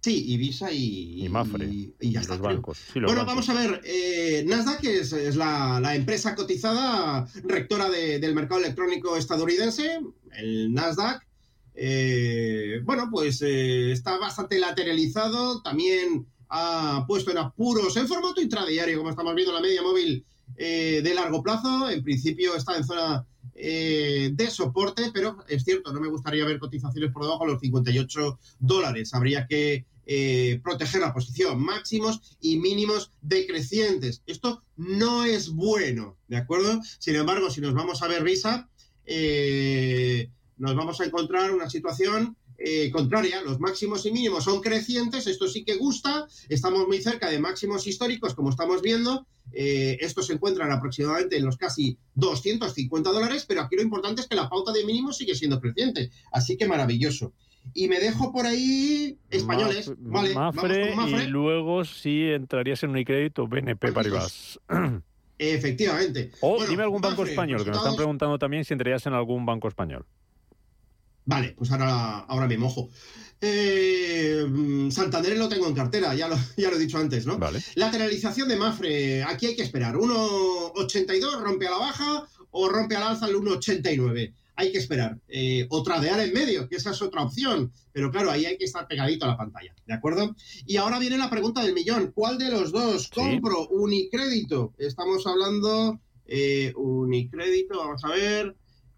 Sí, 0.00 0.22
y 0.26 0.36
Visa 0.36 0.70
y, 0.70 1.24
y 1.24 1.28
Mafre. 1.30 1.64
Y, 1.64 1.94
y 1.98 2.12
ya 2.12 2.20
está, 2.20 2.34
los 2.34 2.42
bancos. 2.42 2.78
Sí, 2.92 3.00
los 3.00 3.10
bueno, 3.10 3.24
bancos. 3.24 3.46
vamos 3.46 3.48
a 3.48 3.54
ver. 3.54 3.80
Eh, 3.84 4.44
Nasdaq 4.46 4.84
es, 4.84 5.14
es 5.14 5.34
la, 5.34 5.80
la, 5.80 5.94
empresa 5.94 6.34
cotizada 6.34 7.26
rectora 7.44 7.88
de, 7.88 8.18
del 8.18 8.34
mercado 8.34 8.60
electrónico 8.60 9.16
estadounidense, 9.16 10.00
el 10.36 10.74
Nasdaq. 10.74 11.26
Eh, 11.74 12.82
bueno, 12.84 13.08
pues 13.10 13.40
eh, 13.40 13.92
está 13.92 14.18
bastante 14.18 14.58
lateralizado. 14.58 15.62
También 15.62 16.26
ha 16.50 17.06
puesto 17.08 17.30
en 17.30 17.38
apuros 17.38 17.96
en 17.96 18.06
formato 18.06 18.42
intradiario, 18.42 18.98
como 18.98 19.08
estamos 19.08 19.34
viendo 19.34 19.54
la 19.54 19.60
media 19.60 19.80
móvil 19.80 20.24
de 20.54 21.12
largo 21.14 21.42
plazo. 21.42 21.88
En 21.88 22.04
principio 22.04 22.54
está 22.54 22.76
en 22.76 22.84
zona 22.84 23.26
eh, 23.54 24.30
de 24.32 24.50
soporte, 24.50 25.10
pero 25.12 25.38
es 25.48 25.64
cierto, 25.64 25.92
no 25.92 26.00
me 26.00 26.08
gustaría 26.08 26.44
ver 26.44 26.58
cotizaciones 26.58 27.12
por 27.12 27.22
debajo 27.22 27.46
de 27.46 27.52
los 27.52 27.60
58 27.60 28.38
dólares. 28.58 29.14
Habría 29.14 29.46
que 29.46 29.86
eh, 30.06 30.60
proteger 30.62 31.00
la 31.00 31.14
posición, 31.14 31.62
máximos 31.62 32.36
y 32.40 32.58
mínimos 32.58 33.12
decrecientes. 33.22 34.22
Esto 34.26 34.62
no 34.76 35.24
es 35.24 35.50
bueno, 35.50 36.16
¿de 36.28 36.36
acuerdo? 36.36 36.80
Sin 36.98 37.16
embargo, 37.16 37.48
si 37.50 37.60
nos 37.60 37.74
vamos 37.74 38.02
a 38.02 38.08
ver 38.08 38.22
Visa, 38.22 38.68
eh, 39.06 40.30
nos 40.58 40.74
vamos 40.74 41.00
a 41.00 41.04
encontrar 41.04 41.52
una 41.52 41.70
situación 41.70 42.36
eh, 42.58 42.90
contraria, 42.90 43.42
los 43.42 43.58
máximos 43.60 44.04
y 44.06 44.12
mínimos 44.12 44.44
son 44.44 44.60
crecientes, 44.60 45.26
esto 45.26 45.48
sí 45.48 45.64
que 45.64 45.76
gusta, 45.76 46.26
estamos 46.48 46.86
muy 46.86 47.00
cerca 47.00 47.28
de 47.30 47.38
máximos 47.38 47.86
históricos, 47.86 48.34
como 48.34 48.50
estamos 48.50 48.80
viendo, 48.82 49.26
eh, 49.52 49.98
estos 50.00 50.26
se 50.26 50.34
encuentran 50.34 50.70
aproximadamente 50.72 51.36
en 51.36 51.44
los 51.44 51.56
casi 51.56 51.98
250 52.14 53.10
dólares, 53.10 53.44
pero 53.46 53.60
aquí 53.62 53.76
lo 53.76 53.82
importante 53.82 54.22
es 54.22 54.28
que 54.28 54.36
la 54.36 54.48
pauta 54.48 54.72
de 54.72 54.84
mínimos 54.84 55.16
sigue 55.16 55.34
siendo 55.34 55.60
creciente, 55.60 56.10
así 56.32 56.56
que 56.56 56.66
maravilloso. 56.66 57.32
Y 57.72 57.88
me 57.88 57.98
dejo 57.98 58.30
por 58.30 58.44
ahí 58.46 59.16
españoles, 59.30 59.90
vale, 59.98 60.34
Mafre, 60.34 60.94
Mafre. 60.94 61.24
y 61.24 61.26
luego 61.28 61.84
sí 61.84 62.24
entrarías 62.30 62.82
en 62.82 62.90
Unicredit 62.90 63.38
BNP 63.38 63.90
Paribas. 63.92 64.60
Efectivamente. 65.38 66.30
O 66.40 66.56
Bueno, 66.56 66.70
dime 66.70 66.82
algún 66.84 67.00
banco 67.00 67.24
español, 67.24 67.58
que 67.64 67.70
nos 67.70 67.76
están 67.78 67.92
resultados- 67.92 67.96
preguntando 67.96 68.38
también 68.38 68.64
si 68.64 68.74
entrarías 68.74 69.04
en 69.06 69.14
algún 69.14 69.44
banco 69.46 69.68
español. 69.68 70.06
Vale, 71.26 71.54
pues 71.56 71.70
ahora, 71.70 72.18
ahora 72.20 72.46
me 72.46 72.58
mojo. 72.58 72.90
Eh, 73.40 74.44
mm, 74.48 74.90
Santander 74.90 75.36
lo 75.36 75.48
tengo 75.48 75.66
en 75.66 75.74
cartera, 75.74 76.14
ya 76.14 76.28
lo, 76.28 76.36
ya 76.56 76.70
lo 76.70 76.76
he 76.76 76.80
dicho 76.80 76.98
antes, 76.98 77.26
¿no? 77.26 77.38
Vale. 77.38 77.60
Lateralización 77.74 78.48
de 78.48 78.56
Mafre, 78.56 79.22
aquí 79.22 79.46
hay 79.46 79.56
que 79.56 79.62
esperar. 79.62 79.94
1,82 79.94 81.40
rompe 81.40 81.66
a 81.66 81.72
la 81.72 81.78
baja 81.78 82.26
o 82.50 82.68
rompe 82.68 82.96
al 82.96 83.04
alza 83.04 83.26
el 83.26 83.36
1,89. 83.36 84.32
Hay 84.56 84.70
que 84.70 84.78
esperar. 84.78 85.18
Eh, 85.28 85.66
o 85.68 85.82
tradear 85.82 86.20
en 86.20 86.32
medio, 86.32 86.68
que 86.68 86.76
esa 86.76 86.92
es 86.92 87.02
otra 87.02 87.22
opción. 87.22 87.72
Pero 87.92 88.10
claro, 88.10 88.30
ahí 88.30 88.46
hay 88.46 88.56
que 88.56 88.64
estar 88.64 88.86
pegadito 88.86 89.24
a 89.24 89.28
la 89.28 89.36
pantalla, 89.36 89.74
¿de 89.86 89.94
acuerdo? 89.94 90.36
Y 90.64 90.76
ahora 90.76 90.98
viene 90.98 91.18
la 91.18 91.28
pregunta 91.30 91.62
del 91.62 91.74
millón. 91.74 92.12
¿Cuál 92.14 92.38
de 92.38 92.50
los 92.50 92.70
dos 92.70 93.08
compro? 93.08 93.66
Unicrédito. 93.68 94.72
Estamos 94.78 95.26
hablando 95.26 96.00
eh, 96.26 96.72
Unicrédito, 96.76 97.78
vamos 97.78 98.04
a 98.04 98.08
ver. 98.08 98.56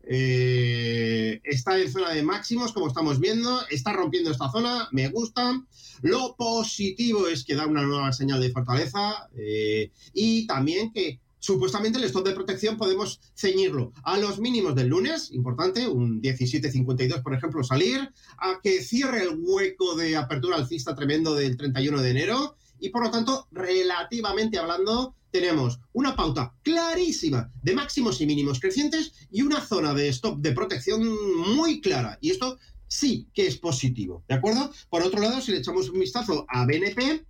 Eh, 0.08 1.40
está 1.44 1.78
en 1.78 1.90
zona 1.90 2.10
de 2.10 2.22
máximos, 2.22 2.72
como 2.72 2.86
estamos 2.86 3.18
viendo, 3.18 3.60
está 3.70 3.92
rompiendo 3.92 4.30
esta 4.30 4.50
zona, 4.50 4.88
me 4.92 5.08
gusta. 5.08 5.60
Lo 6.02 6.36
positivo 6.36 7.26
es 7.26 7.44
que 7.44 7.56
da 7.56 7.66
una 7.66 7.82
nueva 7.82 8.12
señal 8.12 8.40
de 8.40 8.52
fortaleza 8.52 9.28
eh, 9.36 9.90
y 10.14 10.46
también 10.46 10.92
que 10.92 11.20
supuestamente 11.38 11.98
el 11.98 12.04
stop 12.04 12.26
de 12.26 12.34
protección 12.34 12.76
podemos 12.76 13.20
ceñirlo 13.34 13.92
a 14.04 14.18
los 14.18 14.38
mínimos 14.38 14.74
del 14.74 14.88
lunes, 14.88 15.30
importante, 15.32 15.88
un 15.88 16.20
17.52 16.22 17.22
por 17.22 17.34
ejemplo, 17.34 17.64
salir, 17.64 18.12
a 18.38 18.60
que 18.62 18.82
cierre 18.82 19.22
el 19.22 19.38
hueco 19.38 19.96
de 19.96 20.16
apertura 20.16 20.56
alcista 20.56 20.94
tremendo 20.94 21.34
del 21.34 21.56
31 21.56 22.02
de 22.02 22.10
enero 22.10 22.56
y 22.78 22.90
por 22.90 23.04
lo 23.04 23.10
tanto, 23.10 23.48
relativamente 23.52 24.58
hablando, 24.58 25.14
tenemos 25.40 25.78
una 25.92 26.14
pauta 26.16 26.54
clarísima 26.62 27.50
de 27.62 27.74
máximos 27.74 28.20
y 28.20 28.26
mínimos 28.26 28.58
crecientes 28.60 29.12
y 29.30 29.42
una 29.42 29.60
zona 29.60 29.92
de 29.92 30.08
stop 30.08 30.38
de 30.40 30.52
protección 30.52 31.00
muy 31.54 31.80
clara. 31.80 32.16
Y 32.22 32.30
esto 32.30 32.58
sí 32.88 33.26
que 33.34 33.46
es 33.46 33.58
positivo, 33.58 34.22
¿de 34.28 34.34
acuerdo? 34.36 34.70
Por 34.88 35.02
otro 35.02 35.20
lado, 35.20 35.40
si 35.40 35.52
le 35.52 35.58
echamos 35.58 35.90
un 35.90 36.00
vistazo 36.00 36.46
a 36.48 36.64
BNP, 36.64 37.24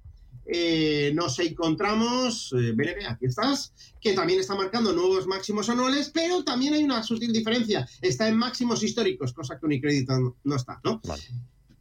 eh, 0.49 1.11
nos 1.15 1.39
encontramos, 1.41 2.53
eh, 2.57 2.73
BNP, 2.73 3.05
aquí 3.07 3.27
estás, 3.27 3.73
que 4.01 4.13
también 4.13 4.39
está 4.39 4.55
marcando 4.55 4.93
nuevos 4.93 5.27
máximos 5.27 5.69
anuales, 5.69 6.11
pero 6.15 6.45
también 6.45 6.75
hay 6.75 6.85
una 6.85 7.03
sutil 7.03 7.33
diferencia. 7.33 7.89
Está 8.01 8.29
en 8.29 8.37
máximos 8.37 8.83
históricos, 8.85 9.33
cosa 9.33 9.59
que 9.59 9.67
Unicredit 9.67 10.09
no, 10.09 10.37
no 10.45 10.57
está, 10.57 10.81
¿no? 10.85 11.01
Vale. 11.05 11.23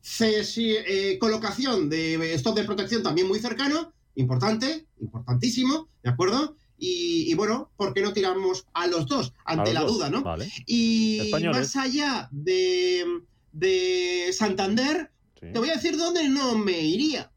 Cesi- 0.03 0.77
eh, 0.85 1.17
colocación 1.19 1.89
de 1.89 2.33
stop 2.35 2.55
de 2.55 2.63
protección 2.63 3.03
también 3.03 3.27
muy 3.27 3.39
cercano, 3.39 3.91
importante, 4.15 4.85
importantísimo, 5.01 5.87
¿de 6.03 6.09
acuerdo? 6.09 6.55
Y, 6.77 7.31
y 7.31 7.33
bueno, 7.35 7.69
¿por 7.77 7.93
qué 7.93 8.01
no 8.01 8.11
tiramos 8.13 8.65
a 8.73 8.87
los 8.87 9.05
dos 9.07 9.33
ante 9.45 9.73
los 9.73 9.73
la 9.73 9.81
dos, 9.81 9.91
duda, 9.93 10.09
no? 10.09 10.23
Vale. 10.23 10.51
Y 10.65 11.19
Españoles. 11.21 11.57
más 11.57 11.75
allá 11.77 12.27
de, 12.31 13.05
de 13.51 14.29
Santander, 14.33 15.11
Sí. 15.39 15.47
te 15.51 15.59
voy 15.59 15.69
a 15.69 15.75
decir 15.75 15.97
dónde 15.97 16.27
no 16.29 16.57
me 16.57 16.79
iría. 16.81 17.29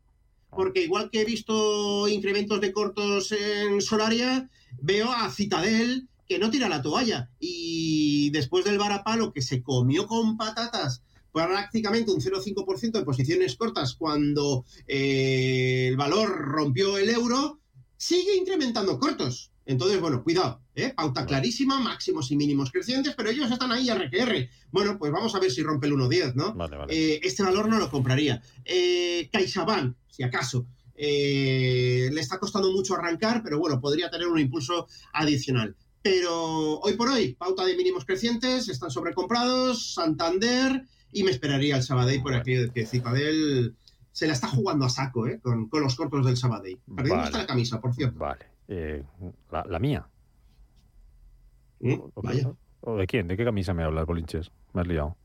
Porque 0.50 0.82
igual 0.84 1.10
que 1.10 1.20
he 1.20 1.24
visto 1.24 2.08
incrementos 2.08 2.60
de 2.60 2.72
cortos 2.72 3.32
en 3.32 3.80
Solaria, 3.82 4.48
veo 4.80 5.10
a 5.12 5.30
Citadel 5.30 6.08
que 6.28 6.38
no 6.38 6.48
tira 6.50 6.68
la 6.68 6.80
toalla. 6.80 7.30
Y 7.40 8.30
después 8.30 8.64
del 8.64 8.78
varapalo 8.78 9.32
que 9.32 9.42
se 9.42 9.62
comió 9.62 10.06
con 10.06 10.36
patatas 10.36 11.02
prácticamente 11.32 12.10
un 12.10 12.20
0,5% 12.20 12.92
de 12.92 13.04
posiciones 13.04 13.56
cortas 13.56 13.94
cuando 13.94 14.64
eh, 14.86 15.86
el 15.88 15.96
valor 15.96 16.30
rompió 16.30 16.98
el 16.98 17.10
euro, 17.10 17.60
sigue 17.96 18.36
incrementando 18.36 18.98
cortos. 18.98 19.52
Entonces, 19.68 20.00
bueno, 20.00 20.24
cuidado, 20.24 20.62
¿eh? 20.74 20.94
pauta 20.96 21.26
clarísima, 21.26 21.78
máximos 21.78 22.30
y 22.30 22.36
mínimos 22.36 22.72
crecientes, 22.72 23.14
pero 23.14 23.28
ellos 23.28 23.50
están 23.50 23.70
ahí 23.70 23.90
RQR. 23.90 24.48
Bueno, 24.70 24.98
pues 24.98 25.12
vamos 25.12 25.34
a 25.34 25.40
ver 25.40 25.50
si 25.50 25.62
rompe 25.62 25.86
el 25.86 25.92
1.10, 25.92 26.34
¿no? 26.34 26.54
Vale, 26.54 26.76
vale. 26.78 26.94
Eh, 26.94 27.20
este 27.22 27.42
valor 27.42 27.68
no 27.68 27.78
lo 27.78 27.90
compraría. 27.90 28.40
Eh, 28.64 29.28
CaixaBank, 29.30 29.94
si 30.08 30.22
acaso. 30.22 30.66
Eh, 30.94 32.08
le 32.10 32.20
está 32.20 32.38
costando 32.38 32.72
mucho 32.72 32.94
arrancar, 32.94 33.42
pero 33.42 33.58
bueno, 33.58 33.78
podría 33.78 34.08
tener 34.10 34.26
un 34.26 34.38
impulso 34.38 34.88
adicional. 35.12 35.76
Pero 36.00 36.80
hoy 36.80 36.94
por 36.94 37.10
hoy, 37.10 37.34
pauta 37.34 37.66
de 37.66 37.76
mínimos 37.76 38.06
crecientes, 38.06 38.68
están 38.70 38.90
sobrecomprados, 38.90 39.92
Santander, 39.92 40.82
y 41.12 41.24
me 41.24 41.30
esperaría 41.30 41.76
el 41.76 41.82
Sabadell 41.82 42.22
por 42.22 42.34
aquello 42.34 42.62
de 42.62 42.70
que 42.70 42.86
Citadel 42.86 43.74
se 44.12 44.26
la 44.26 44.32
está 44.32 44.48
jugando 44.48 44.84
a 44.84 44.90
saco, 44.90 45.26
¿eh? 45.26 45.38
Con, 45.42 45.68
con 45.68 45.82
los 45.82 45.94
cortos 45.96 46.26
del 46.26 46.36
Sabadell. 46.36 46.78
Perdiendo 46.86 47.14
Vale. 47.16 47.26
hasta 47.26 47.38
la 47.38 47.46
camisa, 47.46 47.80
por 47.80 47.94
cierto. 47.94 48.18
Vale. 48.18 48.44
Eh, 48.68 49.02
la, 49.50 49.64
la 49.68 49.78
mía. 49.78 50.06
Mm, 51.80 51.92
¿O, 52.14 52.22
vaya. 52.22 52.50
¿O 52.80 52.96
de 52.96 53.06
quién? 53.06 53.28
¿De 53.28 53.36
qué 53.36 53.44
camisa 53.44 53.74
me 53.74 53.82
hablas, 53.84 54.06
Bolinches? 54.06 54.50
Me 54.72 54.80
has 54.82 54.86
liado. 54.86 55.16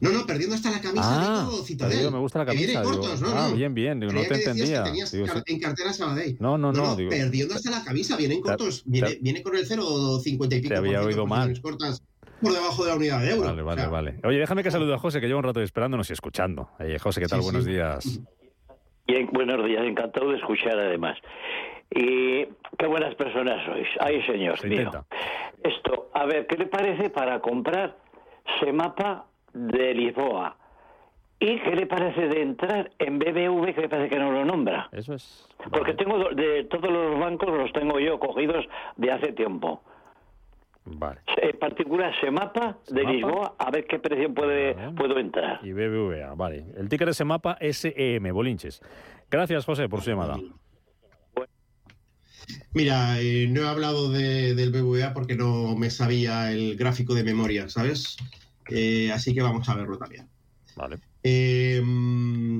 No, 0.00 0.10
no, 0.10 0.24
perdiendo 0.24 0.54
hasta 0.56 0.70
la 0.70 0.80
camisa 0.80 1.02
Ah, 1.04 1.40
de 1.40 1.50
todo 1.50 1.60
te 1.60 1.66
Citadel. 1.66 1.98
digo, 1.98 2.10
me 2.10 2.18
gusta 2.18 2.38
la 2.38 2.46
Que 2.46 2.52
camisa, 2.52 2.80
digo, 2.80 2.92
cortos, 2.92 3.20
¿no? 3.20 3.28
ah, 3.36 3.48
no. 3.50 3.56
bien, 3.56 3.74
bien, 3.74 4.00
digo, 4.00 4.12
no 4.12 4.22
te 4.22 4.34
entendía. 4.34 4.82
Que 4.84 4.90
tenías 4.90 5.12
Digo, 5.12 5.26
car- 5.26 5.42
sí. 5.46 5.52
en 5.52 5.60
cartera 5.60 5.92
Sabadell. 5.92 6.36
No, 6.40 6.56
no, 6.56 6.72
no, 6.72 6.96
digo- 6.96 7.10
perdiendo 7.10 7.54
hasta 7.54 7.70
la 7.70 7.84
camisa, 7.84 8.16
vienen 8.16 8.40
cortos, 8.40 8.84
te- 8.84 8.90
viene, 8.90 9.18
viene 9.20 9.42
con 9.42 9.54
el 9.54 9.68
0,50 9.68 10.56
y 10.56 10.60
pico. 10.60 10.68
te 10.70 10.76
había 10.76 11.02
oído 11.02 11.26
mal. 11.26 11.60
cortas 11.60 12.02
por 12.42 12.52
debajo 12.52 12.84
de 12.84 12.90
la 12.90 12.96
unidad 12.96 13.20
de 13.20 13.30
euro. 13.30 13.48
Vale, 13.48 13.62
vale, 13.62 13.80
O 13.80 13.84
sea, 13.84 13.90
vale. 13.90 14.14
Oye, 14.24 14.38
déjame 14.38 14.62
que 14.62 14.70
salude 14.70 14.94
a 14.94 14.98
José, 14.98 15.20
que 15.20 15.26
lleva 15.26 15.38
un 15.38 15.44
rato 15.44 15.60
esperándonos 15.60 16.08
y 16.10 16.12
escuchando. 16.12 16.70
Eh, 16.78 16.98
José, 16.98 17.20
¿qué 17.20 17.26
tal? 17.28 17.40
Sí, 17.40 17.44
Buenos 17.44 17.64
sí. 17.64 17.70
días. 17.72 18.20
Bien, 19.06 19.28
buenos 19.32 19.64
días, 19.64 19.84
encantado 19.84 20.30
de 20.30 20.36
escuchar 20.38 20.78
además. 20.78 21.16
Y 21.90 22.44
qué 22.78 22.86
buenas 22.88 23.14
personas 23.14 23.64
sois. 23.64 23.86
Ay, 24.00 24.20
señor 24.26 24.58
Se 24.58 24.66
mío. 24.68 24.82
intenta. 24.82 25.04
Esto, 25.62 26.10
a 26.12 26.26
ver, 26.26 26.46
¿qué 26.46 26.56
le 26.56 26.66
parece 26.66 27.10
para 27.10 27.40
comprar 27.40 27.96
Semapa 28.60 29.26
de 29.52 29.94
Lisboa? 29.94 30.56
¿Y 31.38 31.58
qué 31.60 31.76
le 31.76 31.86
parece 31.86 32.28
de 32.28 32.40
entrar 32.42 32.90
en 32.98 33.18
BBV, 33.18 33.74
que 33.74 33.82
me 33.82 33.88
parece 33.88 34.08
que 34.08 34.18
no 34.18 34.32
lo 34.32 34.44
nombra? 34.44 34.88
Eso 34.92 35.14
es. 35.14 35.46
Porque 35.70 35.92
tengo 35.94 36.18
de 36.34 36.64
todos 36.64 36.90
los 36.90 37.18
bancos, 37.20 37.48
los 37.50 37.70
tengo 37.72 38.00
yo 38.00 38.18
cogidos 38.18 38.66
de 38.96 39.12
hace 39.12 39.32
tiempo. 39.32 39.82
Vale. 40.86 41.20
En 41.42 41.58
particular, 41.58 42.12
Semapa 42.20 42.78
de 42.88 43.00
Semapa. 43.00 43.12
Lisboa, 43.12 43.56
a 43.58 43.70
ver 43.70 43.86
qué 43.86 43.98
precio 43.98 44.32
puede, 44.32 44.72
Vale. 44.74 44.92
puedo 44.96 45.18
entrar. 45.18 45.60
Y 45.64 45.72
BBVA, 45.72 46.34
vale. 46.34 46.64
El 46.76 46.88
ticker 46.88 47.06
de 47.06 47.10
ese 47.12 47.24
mapa 47.24 47.58
SEM, 47.60 48.32
Bolinches. 48.32 48.80
Gracias, 49.30 49.64
José, 49.64 49.88
por 49.88 50.00
su 50.02 50.10
llamada. 50.10 50.38
Mira, 52.74 53.20
eh, 53.20 53.48
no 53.50 53.62
he 53.62 53.68
hablado 53.68 54.10
de- 54.10 54.54
del 54.54 54.70
BBVA 54.70 55.12
porque 55.12 55.34
no 55.34 55.74
me 55.76 55.90
sabía 55.90 56.52
el 56.52 56.76
gráfico 56.76 57.14
de 57.14 57.24
memoria, 57.24 57.68
¿sabes? 57.68 58.16
Eh, 58.70 59.10
así 59.12 59.34
que 59.34 59.42
vamos 59.42 59.68
a 59.68 59.74
verlo 59.74 59.98
también. 59.98 60.28
Vale. 60.76 60.98
Eh, 61.24 61.82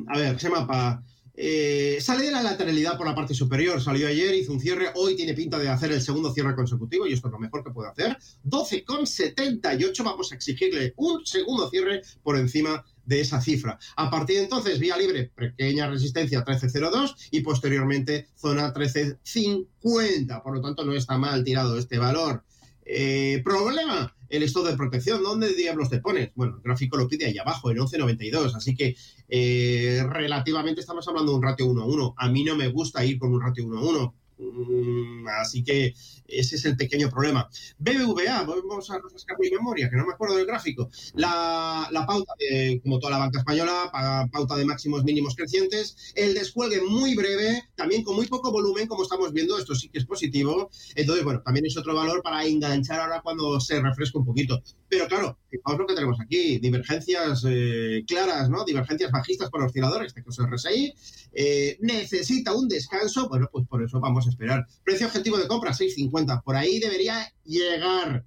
a 0.09 0.19
ver, 0.19 0.35
ese 0.35 0.51
mapa. 0.51 1.03
Eh, 1.39 1.99
sale 2.01 2.25
de 2.25 2.33
la 2.33 2.43
lateralidad 2.43 2.97
por 2.97 3.07
la 3.07 3.15
parte 3.15 3.35
superior. 3.35 3.83
Salió 3.83 4.09
ayer, 4.09 4.35
hizo 4.35 4.53
un 4.53 4.61
cierre. 4.61 4.89
Hoy 4.95 5.15
tiene 5.15 5.35
pinta 5.35 5.59
de 5.59 5.69
hacer 5.69 5.93
el 5.93 6.01
segundo 6.01 6.33
cierre 6.33 6.55
consecutivo 6.55 7.07
y 7.07 7.13
esto 7.13 7.29
es 7.29 7.33
lo 7.33 7.39
mejor 7.39 7.63
que 7.63 7.71
puede 7.71 7.91
hacer. 7.91 8.17
12,78. 8.45 10.03
Vamos 10.03 10.33
a 10.33 10.35
exigirle 10.35 10.95
un 10.97 11.25
segundo 11.27 11.69
cierre 11.69 12.03
por 12.23 12.39
encima 12.39 12.85
de 13.05 13.21
esa 13.21 13.41
cifra. 13.41 13.79
A 13.97 14.11
partir 14.11 14.39
de 14.39 14.45
entonces, 14.45 14.79
vía 14.79 14.97
libre, 14.97 15.31
pequeña 15.35 15.89
resistencia 15.89 16.45
13.02 16.45 17.29
y 17.31 17.41
posteriormente 17.41 18.29
zona 18.35 18.73
13.50. 18.73 20.43
Por 20.43 20.55
lo 20.55 20.63
tanto, 20.63 20.85
no 20.85 20.95
está 20.95 21.19
mal 21.19 21.45
tirado 21.45 21.79
este 21.79 21.99
valor. 21.99 22.45
Eh, 22.89 23.43
problema, 23.45 24.16
el 24.29 24.43
stop 24.45 24.67
de 24.67 24.77
protección. 24.77 25.23
¿Dónde 25.23 25.55
diablos 25.55 25.91
te 25.91 26.01
pones? 26.01 26.31
Bueno, 26.35 26.57
el 26.57 26.63
gráfico 26.63 26.97
lo 26.97 27.09
pide 27.09 27.27
ahí 27.27 27.39
abajo, 27.39 27.71
en 27.71 27.79
11.92. 27.79 28.55
Así 28.55 28.75
que 28.75 28.97
eh, 29.29 30.05
relativamente 30.09 30.81
estamos 30.81 31.07
hablando 31.09 31.33
de 31.33 31.39
un 31.39 31.43
ratio 31.43 31.67
1 31.67 31.83
a 31.83 31.87
1. 31.87 32.15
A 32.17 32.29
mí 32.29 32.45
no 32.45 32.57
me 32.57 32.69
gusta 32.69 33.05
ir 33.05 33.19
con 33.19 33.33
un 33.33 33.41
ratio 33.41 33.67
1 33.67 33.79
a 33.79 33.83
1. 33.83 34.15
Mm, 34.39 35.27
así 35.41 35.65
que 35.65 35.95
ese 36.29 36.57
es 36.57 36.65
el 36.67 36.77
pequeño 36.77 37.09
problema. 37.09 37.49
BBVA, 37.79 38.43
vamos 38.45 38.91
a 38.91 38.99
refrescar 38.99 39.39
mi 39.39 39.51
memoria, 39.51 39.89
que 39.89 39.97
no 39.97 40.05
me 40.07 40.13
acuerdo 40.13 40.37
del 40.37 40.47
gráfico. 40.47 40.91
La, 41.15 41.89
la 41.91 42.05
pauta, 42.07 42.35
de, 42.39 42.79
como 42.83 42.99
toda 42.99 43.13
la 43.13 43.19
banca 43.19 43.39
española, 43.39 43.89
pa- 43.91 44.29
pauta 44.31 44.57
de 44.57 44.65
máximos 44.67 45.05
mínimos 45.05 45.35
crecientes. 45.37 46.13
El 46.15 46.35
descuelgue 46.35 46.83
muy 46.83 47.15
breve, 47.15 47.63
también 47.77 48.03
con 48.03 48.15
muy 48.17 48.27
poco 48.27 48.51
volumen, 48.53 48.87
como 48.87 49.05
estamos 49.05 49.33
viendo, 49.33 49.59
esto 49.59 49.75
sí 49.75 49.89
que 49.89 49.99
es 50.01 50.05
positivo. 50.07 50.71
Entonces, 50.95 51.25
bueno, 51.25 51.41
también 51.43 51.65
es 51.67 51.77
otro 51.79 51.95
valor 51.95 52.23
para 52.23 52.45
enganchar 52.45 53.01
ahora 53.01 53.23
cuando 53.23 53.59
se 53.61 53.81
refresca 53.81 54.19
un 54.19 54.27
poquito. 54.27 54.63
Pero 54.89 55.07
claro, 55.09 55.39
fijaos 55.51 55.79
lo 55.79 55.87
que 55.87 55.95
tenemos 55.95 56.21
aquí, 56.21 56.59
divergencias 56.59 57.43
eh, 57.49 58.05
claras, 58.07 58.51
¿no? 58.51 58.65
Divergencias 58.65 59.11
bajistas 59.11 59.49
para 59.51 59.65
osciladores, 59.67 60.09
este 60.09 60.23
caso 60.23 60.43
RSI. 60.47 60.93
Eh, 61.33 61.77
necesita 61.81 62.55
un 62.55 62.69
descanso, 62.69 63.29
bueno, 63.29 63.49
pues 63.53 63.67
por 63.67 63.83
eso 63.83 64.01
vamos 64.01 64.26
esperar. 64.31 64.67
Precio 64.85 65.07
objetivo 65.07 65.39
de 65.39 65.49
compra, 65.49 65.73
6.50. 65.73 66.43
Por 66.43 66.57
ahí 66.57 66.79
debería 66.79 67.27
llegar, 67.45 68.25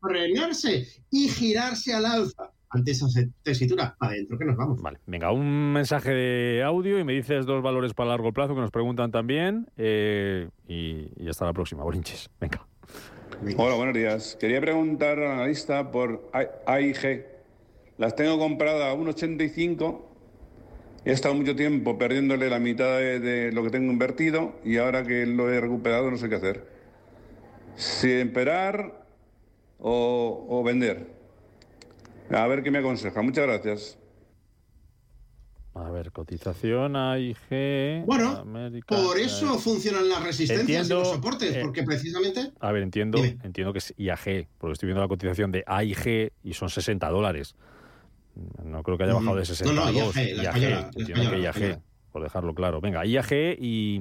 frenarse 0.00 0.86
y 1.10 1.28
girarse 1.28 1.92
al 1.94 2.06
alza 2.06 2.50
ante 2.70 2.92
esa 2.92 3.06
tesitura. 3.42 3.96
Adentro, 3.98 4.38
que 4.38 4.44
nos 4.44 4.56
vamos. 4.56 4.80
Vale. 4.80 4.98
Venga, 5.06 5.32
un 5.32 5.72
mensaje 5.72 6.10
de 6.12 6.62
audio 6.62 6.98
y 6.98 7.04
me 7.04 7.12
dices 7.12 7.44
dos 7.44 7.62
valores 7.62 7.94
para 7.94 8.10
largo 8.10 8.32
plazo 8.32 8.54
que 8.54 8.60
nos 8.60 8.70
preguntan 8.70 9.10
también. 9.10 9.68
eh, 9.76 10.48
y, 10.68 11.08
y 11.16 11.28
hasta 11.28 11.46
la 11.46 11.52
próxima, 11.52 11.82
Bolinches. 11.82 12.30
Venga. 12.40 12.64
Hola, 13.56 13.74
buenos 13.74 13.94
días. 13.94 14.36
Quería 14.38 14.60
preguntar 14.60 15.18
al 15.18 15.32
analista 15.32 15.90
por 15.90 16.30
AIG. 16.66 17.26
Las 17.98 18.14
tengo 18.14 18.38
compradas 18.38 18.82
a 18.82 18.94
1,85. 18.96 20.09
He 21.04 21.12
estado 21.12 21.34
mucho 21.34 21.56
tiempo 21.56 21.96
perdiéndole 21.96 22.50
la 22.50 22.58
mitad 22.58 22.98
de, 22.98 23.20
de 23.20 23.52
lo 23.52 23.62
que 23.62 23.70
tengo 23.70 23.90
invertido 23.90 24.54
y 24.64 24.76
ahora 24.76 25.04
que 25.04 25.24
lo 25.26 25.50
he 25.50 25.60
recuperado 25.60 26.10
no 26.10 26.18
sé 26.18 26.28
qué 26.28 26.34
hacer. 26.34 26.66
Si 27.76 28.10
esperar 28.10 29.06
o, 29.78 30.46
o 30.48 30.62
vender. 30.62 31.14
A 32.30 32.46
ver 32.46 32.62
qué 32.62 32.70
me 32.70 32.78
aconseja. 32.78 33.22
Muchas 33.22 33.46
gracias. 33.46 33.98
A 35.74 35.90
ver, 35.90 36.10
cotización 36.12 36.96
AIG. 36.96 38.04
Bueno, 38.04 38.30
América, 38.36 38.94
Por 38.94 39.18
eso 39.18 39.54
eh, 39.54 39.58
funcionan 39.58 40.08
las 40.08 40.22
resistencias 40.22 40.68
Entiendo, 40.68 40.96
y 40.96 40.98
los 40.98 41.08
soportes, 41.08 41.56
eh, 41.56 41.60
porque 41.62 41.84
precisamente... 41.84 42.52
A 42.58 42.72
ver, 42.72 42.82
entiendo, 42.82 43.22
Dime. 43.22 43.38
entiendo 43.44 43.72
que 43.72 43.78
es 43.78 43.94
IAG, 43.96 44.48
porque 44.58 44.72
estoy 44.72 44.88
viendo 44.88 45.00
la 45.00 45.08
cotización 45.08 45.52
de 45.52 45.62
AIG 45.66 46.32
y 46.42 46.52
son 46.54 46.68
60 46.68 47.08
dólares. 47.08 47.54
No 48.64 48.82
creo 48.82 48.96
que 48.96 49.04
haya 49.04 49.14
bajado 49.14 49.36
de 49.36 49.40
No, 49.42 49.44
62. 49.46 49.74
no, 49.74 49.92
IAG, 49.92 50.14
la 50.36 50.42
española, 50.42 50.90
la 50.94 51.02
española, 51.04 51.52
que 51.52 51.60
IAG, 51.60 51.80
por 52.12 52.22
dejarlo 52.22 52.54
claro. 52.54 52.80
Venga, 52.80 53.04
IAG 53.04 53.32
y, 53.60 54.00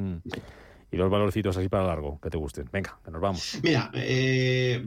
y 0.91 0.97
dos 0.97 1.09
valorcitos 1.09 1.57
así 1.57 1.67
para 1.69 1.85
largo 1.87 2.19
que 2.21 2.29
te 2.29 2.37
gusten. 2.37 2.69
Venga, 2.71 2.99
que 3.03 3.11
nos 3.11 3.21
vamos. 3.21 3.59
Mira, 3.63 3.91
eh, 3.93 4.83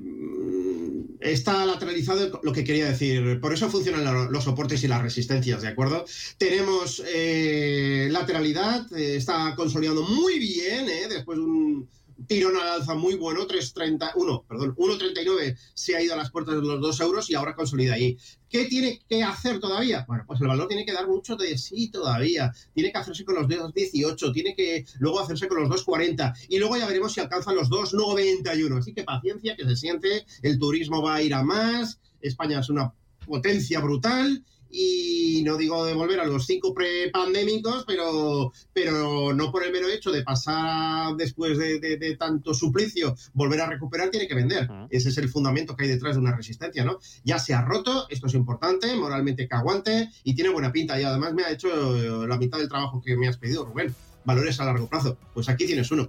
está 1.21 1.65
lateralizado 1.67 2.41
lo 2.43 2.53
que 2.53 2.65
quería 2.65 2.87
decir. 2.87 3.41
Por 3.41 3.53
eso 3.53 3.69
funcionan 3.69 4.05
lo- 4.05 4.31
los 4.31 4.45
soportes 4.45 4.83
y 4.85 4.89
las 4.89 5.03
resistencias, 5.03 5.63
¿de 5.63 5.69
acuerdo? 5.69 6.05
Tenemos 6.39 7.03
eh, 7.07 8.09
lateralidad, 8.11 8.93
eh, 8.97 9.17
está 9.17 9.55
consolidando 9.57 10.03
muy 10.03 10.39
bien, 10.39 10.89
¿eh? 10.89 11.07
después 11.09 11.39
de 11.39 11.45
un 11.45 11.89
tirón 12.27 12.57
al 12.57 12.69
alza 12.69 12.95
muy 12.95 13.15
bueno, 13.15 13.47
3.31, 13.47 14.45
perdón, 14.47 14.75
1.39 14.77 15.57
se 15.75 15.97
ha 15.97 16.03
ido 16.03 16.15
a 16.15 16.17
las 16.17 16.31
puertas 16.31 16.55
de 16.55 16.63
los 16.63 16.81
2 16.81 17.01
euros 17.01 17.31
y 17.31 17.35
ahora 17.35 17.55
consolida 17.55 17.95
ahí. 17.95 18.17
¿Qué 18.49 18.67
tiene 18.67 19.01
que 19.09 19.23
hacer 19.23 19.61
todavía? 19.61 20.05
Bueno, 20.07 20.25
pues 20.27 20.41
el 20.41 20.49
valor 20.49 20.69
tiene 20.69 20.85
que 20.85 20.93
dar 20.93 21.09
mucho 21.09 21.37
de 21.37 21.57
sí 21.57 21.91
todavía. 21.91 22.53
Tiene 22.75 22.93
que 22.93 22.99
hacerse 22.99 23.25
con 23.25 23.37
los 23.37 23.47
2.18, 23.47 24.33
tiene 24.33 24.55
que 24.55 24.85
luego 24.99 25.21
hacerse 25.21 25.49
con 25.49 25.63
los 25.63 25.71
2.40 25.87 26.35
y 26.49 26.59
luego 26.59 26.77
ya 26.77 26.87
veremos 26.87 27.13
si 27.13 27.21
alcanzan 27.21 27.55
los 27.55 27.71
2.91. 27.71 28.79
Así 28.79 28.93
que 28.93 29.05
paciencia, 29.05 29.57
que 29.57 29.65
se 29.65 29.77
siente, 29.77 30.27
el 30.43 30.59
turismo 30.59 31.03
va 31.03 31.17
a 31.17 31.23
ir 31.23 31.35
a 31.35 31.43
más, 31.43 31.99
España 32.21 32.61
es 32.61 32.69
una 32.69 32.93
potencia 33.27 33.81
brutal 33.81 34.45
y 34.75 35.43
no 35.45 35.57
digo 35.59 35.85
de 35.85 35.93
volver 35.93 36.19
a 36.19 36.25
los 36.25 36.47
cinco 36.47 36.73
prepandémicos, 36.73 37.85
pero, 37.87 38.53
pero 38.73 39.33
no 39.35 39.53
por 39.53 39.63
el 39.65 39.71
mero 39.73 39.89
hecho 39.89 40.11
de 40.11 40.23
pasar 40.23 41.15
después 41.17 41.59
de, 41.59 41.79
de- 41.79 41.97
de 41.99 42.17
tanto 42.17 42.55
suplicio, 42.55 43.15
volver 43.35 43.61
a 43.61 43.67
recuperar, 43.67 44.09
tiene 44.11 44.27
que 44.27 44.35
vender. 44.35 44.69
Ese 44.91 45.11
es 45.11 45.19
el 45.19 45.29
fundamento 45.29 45.77
que 45.77 45.85
hay 45.85 45.91
detrás 45.91 46.15
de 46.15 46.21
una 46.21 46.35
resistencia, 46.35 46.85
¿no? 46.85 46.99
Ya 47.25 47.39
se 47.39 47.53
ha 47.55 47.61
roto, 47.63 48.07
esto 48.09 48.27
es 48.27 48.35
importante, 48.35 48.97
moralmente 48.97 49.47
que 49.47 49.55
aguante 49.55 50.11
y 50.25 50.35
tiene 50.35 50.51
buena 50.51 50.73
pinta 50.73 50.99
y 51.01 51.05
además 51.05 51.35
me 51.35 51.45
ha 51.45 51.51
hecho 51.53 51.69
eh, 51.97 52.27
la 52.27 52.39
mitad 52.39 52.59
del 52.59 52.69
trabajo 52.69 53.03
que 53.05 53.17
me 53.17 53.29
has 53.29 53.37
pedido, 53.37 53.65
Rubén. 53.67 53.95
Valores 54.25 54.59
a 54.61 54.65
largo 54.65 54.89
plazo. 54.89 55.19
Pues 55.35 55.49
aquí 55.49 55.67
tienes 55.67 55.91
uno. 55.91 56.09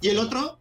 Y 0.00 0.08
el 0.08 0.18
otro, 0.18 0.58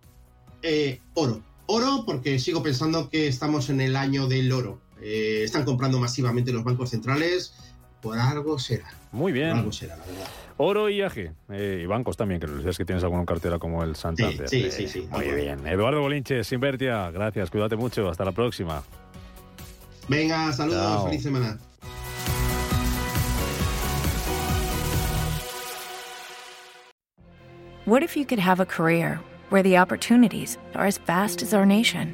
eh, 0.64 1.00
oro. 1.14 1.44
Oro 1.68 2.04
porque 2.06 2.40
sigo 2.40 2.62
pensando 2.64 3.10
que 3.10 3.28
estamos 3.28 3.70
en 3.70 3.80
el 3.82 3.96
año 3.96 4.28
del 4.28 4.52
oro. 4.52 4.82
Eh, 5.02 5.42
están 5.44 5.66
comprando 5.66 6.00
masivamente 6.00 6.52
los 6.52 6.64
bancos 6.64 6.90
centrales. 6.92 7.54
por 8.02 8.18
algo 8.18 8.58
será. 8.58 8.86
Muy 9.12 9.32
bien. 9.32 9.50
Por 9.52 9.58
algo 9.60 9.72
será, 9.72 9.96
la 9.96 10.06
verdad. 10.06 10.28
Oro 10.58 10.90
y 10.90 10.98
IAG. 10.98 11.34
Eh, 11.50 11.82
y 11.84 11.86
bancos 11.86 12.18
también, 12.18 12.40
que 12.42 12.48
lo 12.48 12.56
decías 12.58 12.76
que 12.78 12.84
tienes 12.86 13.04
alguna 13.04 13.26
cartera 13.26 13.60
como 13.60 13.84
el 13.84 13.96
Santander. 13.96 14.50
Sí, 14.50 14.64
Eh, 14.66 14.72
sí, 14.72 14.88
sí. 14.88 15.08
Muy 15.12 15.30
bien. 15.32 15.66
Eduardo 15.68 16.02
Bolinches, 16.02 16.52
Invertia, 16.52 17.12
gracias. 17.12 17.52
Cuídate 17.52 17.76
mucho. 17.76 18.10
Hasta 18.10 18.26
la 18.26 18.32
próxima. 18.32 18.82
Venga, 20.08 20.52
saludos, 20.52 20.82
Chao. 20.82 21.06
feliz 21.06 21.22
semana. 21.22 21.60
What 27.86 28.04
if 28.04 28.16
you 28.16 28.26
could 28.26 28.40
have 28.40 28.60
a 28.60 28.66
career 28.66 29.20
where 29.50 29.64
the 29.64 29.78
opportunities 29.78 30.58
are 30.76 30.86
as 30.86 30.98
vast 31.00 31.42
as 31.42 31.54
our 31.54 31.66
nation, 31.66 32.14